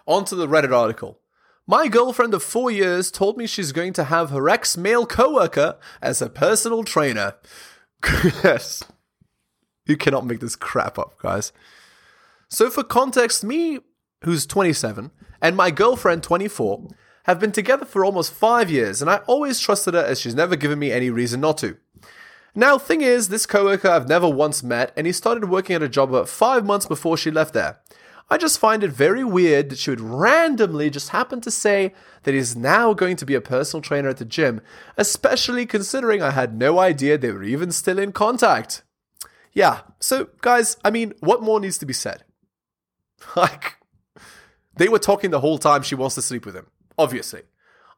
On 0.08 0.24
to 0.24 0.36
the 0.36 0.47
Reddit 0.47 0.74
article. 0.74 1.19
My 1.67 1.89
girlfriend 1.89 2.34
of 2.34 2.41
four 2.41 2.71
years 2.71 3.12
told 3.12 3.38
me 3.38 3.47
she's 3.47 3.74
going 3.74 3.91
to 3.93 4.06
have 4.06 4.30
her 4.30 4.50
ex 4.50 4.78
male 4.78 5.06
coworker 5.06 5.78
as 6.02 6.21
a 6.21 6.30
personal 6.30 6.86
trainer. 6.86 7.36
yes. 8.43 8.82
You 9.86 9.97
cannot 9.97 10.26
make 10.26 10.39
this 10.39 10.56
crap 10.56 10.97
up, 10.97 11.19
guys. 11.21 11.52
So, 12.47 12.69
for 12.69 12.84
context, 12.84 13.43
me, 13.43 13.80
who's 14.24 14.45
27, 14.45 15.12
and 15.41 15.58
my 15.58 15.69
girlfriend, 15.69 16.24
24, 16.24 16.88
have 17.24 17.40
been 17.40 17.52
together 17.52 17.86
for 17.86 18.04
almost 18.04 18.34
five 18.34 18.70
years, 18.70 19.02
and 19.02 19.10
I 19.10 19.18
always 19.28 19.60
trusted 19.60 19.94
her 19.94 20.04
as 20.04 20.20
she's 20.20 20.36
never 20.36 20.56
given 20.56 20.80
me 20.80 20.92
any 20.92 21.10
reason 21.10 21.42
not 21.42 21.58
to. 21.60 21.78
Now, 22.54 22.78
thing 22.78 23.02
is, 23.02 23.30
this 23.30 23.46
coworker 23.46 23.90
I've 23.90 24.10
never 24.10 24.30
once 24.30 24.62
met, 24.62 24.92
and 24.98 25.08
he 25.08 25.14
started 25.14 25.50
working 25.50 25.76
at 25.76 25.84
a 25.84 25.90
job 25.90 26.10
about 26.10 26.28
five 26.28 26.66
months 26.66 26.86
before 26.86 27.16
she 27.16 27.32
left 27.32 27.54
there. 27.54 27.80
I 28.32 28.38
just 28.38 28.60
find 28.60 28.82
it 28.82 28.92
very 28.92 29.26
weird 29.26 29.70
that 29.70 29.78
she 29.78 29.90
would 29.90 30.00
randomly 30.00 30.90
just 30.90 31.10
happen 31.10 31.42
to 31.42 31.52
say 31.52 31.94
that 32.24 32.34
he's 32.34 32.56
now 32.56 32.94
going 32.94 33.18
to 33.18 33.26
be 33.26 33.36
a 33.36 33.42
personal 33.42 33.82
trainer 33.82 34.08
at 34.08 34.18
the 34.18 34.26
gym, 34.26 34.62
especially 34.98 35.66
considering 35.66 36.22
I 36.22 36.32
had 36.32 36.58
no 36.58 36.80
idea 36.80 37.18
they 37.18 37.32
were 37.32 37.44
even 37.44 37.74
still 37.74 38.00
in 38.00 38.14
contact. 38.14 38.84
Yeah, 39.52 39.82
so 40.00 40.30
guys, 40.40 40.78
I 40.84 40.92
mean, 40.92 41.14
what 41.20 41.42
more 41.42 41.60
needs 41.60 41.78
to 41.80 41.86
be 41.86 41.94
said? 41.94 42.24
Like, 43.36 43.76
they 44.78 44.88
were 44.88 44.98
talking 44.98 45.30
the 45.30 45.42
whole 45.42 45.60
time 45.60 45.84
she 45.84 45.94
wants 45.94 46.16
to 46.16 46.22
sleep 46.22 46.46
with 46.46 46.56
him, 46.56 46.68
obviously. 46.98 47.44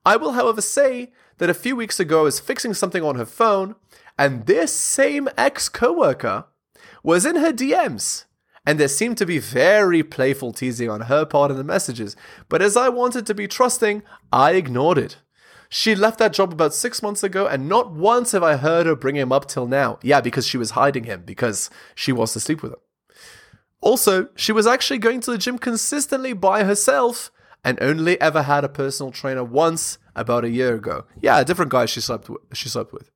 I 0.06 0.18
will, 0.18 0.34
however, 0.34 0.62
say 0.62 1.12
that 1.38 1.50
a 1.50 1.54
few 1.54 1.76
weeks 1.76 2.00
ago 2.00 2.22
I 2.22 2.24
was 2.24 2.40
fixing 2.40 2.74
something 2.74 3.04
on 3.04 3.16
her 3.16 3.26
phone, 3.26 3.76
and 4.18 4.46
this 4.46 4.74
same 4.74 5.30
ex 5.38 5.70
coworker 5.70 6.46
was 7.04 7.26
in 7.26 7.38
her 7.38 7.52
DMs 7.52 8.26
and 8.66 8.80
there 8.80 8.88
seemed 8.88 9.18
to 9.18 9.26
be 9.26 9.40
very 9.40 10.04
playful 10.04 10.54
teasing 10.54 10.90
on 10.90 11.02
her 11.02 11.26
part 11.26 11.52
in 11.52 11.58
the 11.58 11.64
messages, 11.64 12.16
but 12.50 12.62
as 12.62 12.78
I 12.78 12.90
wanted 12.90 13.26
to 13.26 13.36
be 13.36 13.48
trusting, 13.48 14.04
I 14.32 14.52
ignored 14.52 14.98
it. 14.98 15.18
She 15.70 15.96
left 15.96 16.20
that 16.20 16.34
job 16.34 16.54
about 16.54 16.74
six 16.74 17.02
months 17.02 17.24
ago, 17.24 17.48
and 17.48 17.68
not 17.68 17.92
once 17.92 18.32
have 18.32 18.44
I 18.44 18.58
heard 18.58 18.86
her 18.86 18.96
bring 18.96 19.16
him 19.16 19.32
up 19.32 19.48
till 19.48 19.68
now. 19.68 19.98
Yeah, 20.04 20.22
because 20.22 20.46
she 20.46 20.58
was 20.58 20.72
hiding 20.72 21.06
him, 21.06 21.24
because 21.26 21.70
she 21.96 22.12
wants 22.12 22.34
to 22.34 22.40
sleep 22.40 22.62
with 22.62 22.74
him. 22.74 22.80
Also, 23.82 24.30
she 24.36 24.52
was 24.52 24.68
actually 24.68 25.00
going 25.00 25.20
to 25.22 25.32
the 25.32 25.38
gym 25.38 25.58
consistently 25.58 26.32
by 26.34 26.64
herself, 26.64 27.32
and 27.64 27.82
only 27.82 28.20
ever 28.20 28.44
had 28.44 28.64
a 28.64 28.70
personal 28.70 29.12
trainer 29.12 29.44
once 29.44 29.98
about 30.16 30.44
a 30.44 30.50
year 30.50 30.76
ago. 30.76 31.06
Yeah, 31.22 31.40
a 31.40 31.46
different 31.46 31.72
guy 31.72 31.86
she 31.86 32.02
slept 32.02 32.30
with. 32.30 32.42
She 32.54 32.70
slept 32.70 32.94
with. 32.94 33.10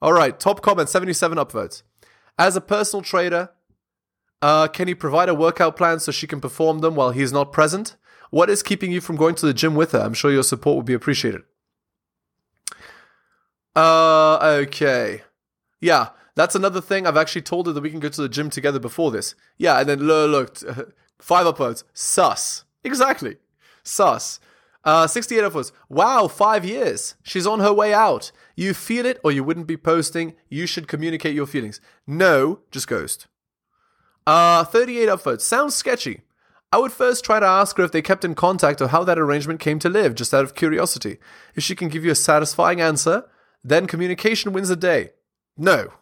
All 0.00 0.12
right, 0.12 0.38
top 0.38 0.62
comment 0.62 0.88
77 0.88 1.38
upvotes. 1.38 1.82
As 2.38 2.56
a 2.56 2.60
personal 2.60 3.02
trainer, 3.02 3.50
uh, 4.42 4.68
can 4.68 4.88
you 4.88 4.96
provide 4.96 5.28
a 5.28 5.34
workout 5.34 5.76
plan 5.76 6.00
so 6.00 6.12
she 6.12 6.26
can 6.26 6.40
perform 6.40 6.80
them 6.80 6.94
while 6.94 7.10
he's 7.10 7.32
not 7.32 7.52
present? 7.52 7.96
What 8.30 8.50
is 8.50 8.62
keeping 8.62 8.92
you 8.92 9.00
from 9.00 9.16
going 9.16 9.34
to 9.36 9.46
the 9.46 9.54
gym 9.54 9.74
with 9.74 9.92
her? 9.92 10.00
I'm 10.00 10.14
sure 10.14 10.32
your 10.32 10.42
support 10.42 10.76
would 10.76 10.86
be 10.86 10.94
appreciated. 10.94 11.42
Uh, 13.74 14.38
okay. 14.42 15.22
Yeah, 15.80 16.10
that's 16.34 16.54
another 16.54 16.80
thing. 16.80 17.06
I've 17.06 17.16
actually 17.16 17.42
told 17.42 17.66
her 17.66 17.72
that 17.72 17.82
we 17.82 17.90
can 17.90 18.00
go 18.00 18.08
to 18.08 18.22
the 18.22 18.28
gym 18.28 18.50
together 18.50 18.78
before 18.78 19.10
this. 19.10 19.34
Yeah, 19.56 19.78
and 19.78 19.88
then 19.88 20.00
look, 20.00 20.62
look 20.64 20.94
five 21.18 21.46
upvotes. 21.46 21.84
Sus. 21.92 22.64
Exactly. 22.84 23.36
Sus. 23.86 24.40
Uh, 24.84 25.06
68 25.06 25.42
upvotes. 25.42 25.72
Wow, 25.88 26.28
five 26.28 26.64
years. 26.64 27.16
She's 27.22 27.46
on 27.46 27.60
her 27.60 27.72
way 27.72 27.92
out. 27.92 28.30
You 28.54 28.72
feel 28.72 29.04
it 29.04 29.18
or 29.24 29.32
you 29.32 29.42
wouldn't 29.42 29.66
be 29.66 29.76
posting. 29.76 30.34
You 30.48 30.66
should 30.66 30.86
communicate 30.86 31.34
your 31.34 31.46
feelings. 31.46 31.80
No, 32.06 32.60
just 32.70 32.86
ghost. 32.86 33.26
Uh, 34.26 34.62
38 34.64 35.08
upvotes. 35.08 35.40
Sounds 35.40 35.74
sketchy. 35.74 36.22
I 36.72 36.78
would 36.78 36.92
first 36.92 37.24
try 37.24 37.40
to 37.40 37.46
ask 37.46 37.76
her 37.78 37.84
if 37.84 37.92
they 37.92 38.02
kept 38.02 38.24
in 38.24 38.34
contact 38.34 38.80
or 38.80 38.88
how 38.88 39.02
that 39.04 39.18
arrangement 39.18 39.60
came 39.60 39.78
to 39.80 39.88
live, 39.88 40.14
just 40.14 40.34
out 40.34 40.44
of 40.44 40.54
curiosity. 40.54 41.18
If 41.54 41.64
she 41.64 41.74
can 41.74 41.88
give 41.88 42.04
you 42.04 42.10
a 42.10 42.16
satisfying 42.16 42.80
answer, 42.80 43.24
then 43.64 43.86
communication 43.86 44.52
wins 44.52 44.68
the 44.68 44.76
day. 44.76 45.10
No. 45.56 45.92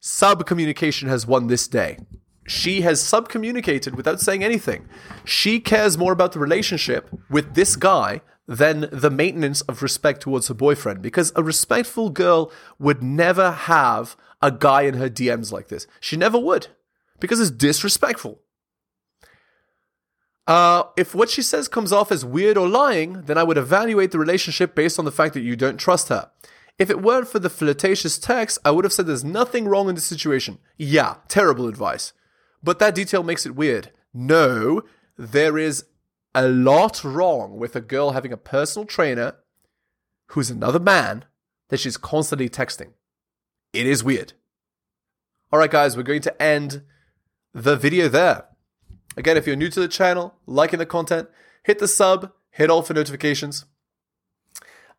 Sub 0.00 0.46
communication 0.46 1.08
has 1.08 1.26
won 1.26 1.46
this 1.46 1.68
day. 1.68 1.98
She 2.46 2.80
has 2.80 3.00
sub 3.00 3.28
communicated 3.28 3.94
without 3.94 4.20
saying 4.20 4.42
anything. 4.42 4.88
She 5.24 5.60
cares 5.60 5.96
more 5.96 6.12
about 6.12 6.32
the 6.32 6.40
relationship 6.40 7.08
with 7.30 7.54
this 7.54 7.76
guy 7.76 8.20
than 8.48 8.88
the 8.92 9.10
maintenance 9.10 9.60
of 9.62 9.82
respect 9.82 10.20
towards 10.20 10.48
her 10.48 10.54
boyfriend 10.54 11.00
because 11.00 11.32
a 11.36 11.42
respectful 11.42 12.10
girl 12.10 12.50
would 12.78 13.02
never 13.02 13.52
have 13.52 14.16
a 14.40 14.50
guy 14.50 14.82
in 14.82 14.94
her 14.94 15.08
DMs 15.08 15.52
like 15.52 15.68
this. 15.68 15.86
She 16.00 16.16
never 16.16 16.38
would 16.38 16.68
because 17.20 17.40
it's 17.40 17.50
disrespectful. 17.50 18.40
Uh, 20.46 20.82
if 20.96 21.14
what 21.14 21.30
she 21.30 21.40
says 21.40 21.68
comes 21.68 21.92
off 21.92 22.10
as 22.10 22.24
weird 22.24 22.58
or 22.58 22.68
lying, 22.68 23.22
then 23.22 23.38
I 23.38 23.44
would 23.44 23.56
evaluate 23.56 24.10
the 24.10 24.18
relationship 24.18 24.74
based 24.74 24.98
on 24.98 25.04
the 25.04 25.12
fact 25.12 25.34
that 25.34 25.42
you 25.42 25.54
don't 25.54 25.78
trust 25.78 26.08
her. 26.08 26.30
If 26.78 26.90
it 26.90 27.00
weren't 27.00 27.28
for 27.28 27.38
the 27.38 27.50
flirtatious 27.50 28.18
text, 28.18 28.58
I 28.64 28.72
would 28.72 28.84
have 28.84 28.92
said 28.92 29.06
there's 29.06 29.22
nothing 29.22 29.66
wrong 29.66 29.88
in 29.88 29.94
this 29.94 30.04
situation. 30.04 30.58
Yeah, 30.76 31.16
terrible 31.28 31.68
advice. 31.68 32.12
But 32.62 32.78
that 32.78 32.94
detail 32.94 33.22
makes 33.22 33.46
it 33.46 33.56
weird. 33.56 33.90
No, 34.14 34.82
there 35.16 35.58
is 35.58 35.84
a 36.34 36.48
lot 36.48 37.02
wrong 37.04 37.58
with 37.58 37.76
a 37.76 37.80
girl 37.80 38.12
having 38.12 38.32
a 38.32 38.36
personal 38.36 38.86
trainer 38.86 39.36
who's 40.28 40.50
another 40.50 40.78
man 40.78 41.24
that 41.68 41.80
she's 41.80 41.96
constantly 41.96 42.48
texting. 42.48 42.92
It 43.72 43.86
is 43.86 44.04
weird. 44.04 44.34
All 45.52 45.58
right, 45.58 45.70
guys, 45.70 45.96
we're 45.96 46.02
going 46.02 46.22
to 46.22 46.42
end 46.42 46.82
the 47.52 47.76
video 47.76 48.08
there. 48.08 48.46
Again, 49.16 49.36
if 49.36 49.46
you're 49.46 49.56
new 49.56 49.68
to 49.68 49.80
the 49.80 49.88
channel, 49.88 50.34
liking 50.46 50.78
the 50.78 50.86
content, 50.86 51.28
hit 51.64 51.78
the 51.78 51.88
sub, 51.88 52.32
hit 52.50 52.70
all 52.70 52.82
for 52.82 52.94
notifications. 52.94 53.66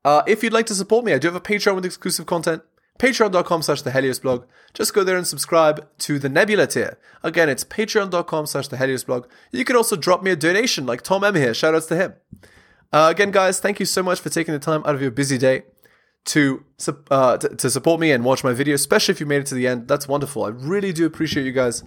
Uh, 0.06 0.21
if 0.28 0.43
you'd 0.43 0.54
like 0.54 0.65
to 0.67 0.76
support 0.76 1.06
me, 1.06 1.13
I 1.13 1.17
do 1.17 1.28
have 1.28 1.36
a 1.36 1.41
Patreon 1.41 1.76
with 1.76 1.86
exclusive 1.86 2.26
content. 2.26 2.62
Patreon.com 3.00 3.62
slash 3.64 3.82
the 3.82 3.92
Helios 3.92 4.20
blog. 4.20 4.46
Just 4.74 4.94
go 4.94 5.04
there 5.04 5.18
and 5.18 5.28
subscribe 5.28 5.88
to 6.00 6.20
the 6.20 6.30
Nebula 6.30 6.68
tier. 6.68 6.98
Again, 7.24 7.50
it's 7.50 7.64
patreon.com 7.64 8.46
slash 8.46 8.68
the 8.68 8.78
Helios 8.78 9.04
blog. 9.04 9.28
You 9.52 9.66
can 9.66 9.76
also 9.76 9.96
drop 9.96 10.24
me 10.24 10.32
a 10.32 10.36
donation 10.36 10.86
like 10.86 11.02
Tom 11.02 11.24
M 11.24 11.36
here. 11.36 11.52
Shoutouts 11.52 11.88
to 11.90 11.96
him. 11.96 12.14
Uh, 12.92 13.10
again, 13.10 13.32
guys, 13.32 13.60
thank 13.60 13.80
you 13.80 13.86
so 13.86 14.04
much 14.04 14.20
for 14.20 14.30
taking 14.30 14.54
the 14.54 14.60
time 14.60 14.84
out 14.86 14.94
of 14.94 15.02
your 15.02 15.12
busy 15.12 15.38
day 15.38 15.64
to, 16.26 16.64
uh, 17.10 17.38
to, 17.38 17.50
to 17.50 17.70
support 17.70 18.00
me 18.00 18.12
and 18.12 18.24
watch 18.24 18.44
my 18.44 18.54
video, 18.54 18.76
especially 18.76 19.14
if 19.14 19.20
you 19.20 19.26
made 19.26 19.42
it 19.42 19.48
to 19.48 19.56
the 19.56 19.68
end. 19.68 19.88
That's 19.88 20.08
wonderful. 20.08 20.44
I 20.44 20.50
really 20.50 20.94
do 20.94 21.06
appreciate 21.06 21.46
you 21.46 21.52
guys. 21.52 21.84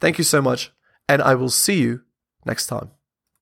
Thank 0.00 0.18
you 0.18 0.24
so 0.24 0.42
much 0.42 0.72
and 1.08 1.22
I 1.22 1.34
will 1.36 1.48
see 1.48 1.80
you 1.80 2.02
next 2.44 2.66
time. 2.66 2.97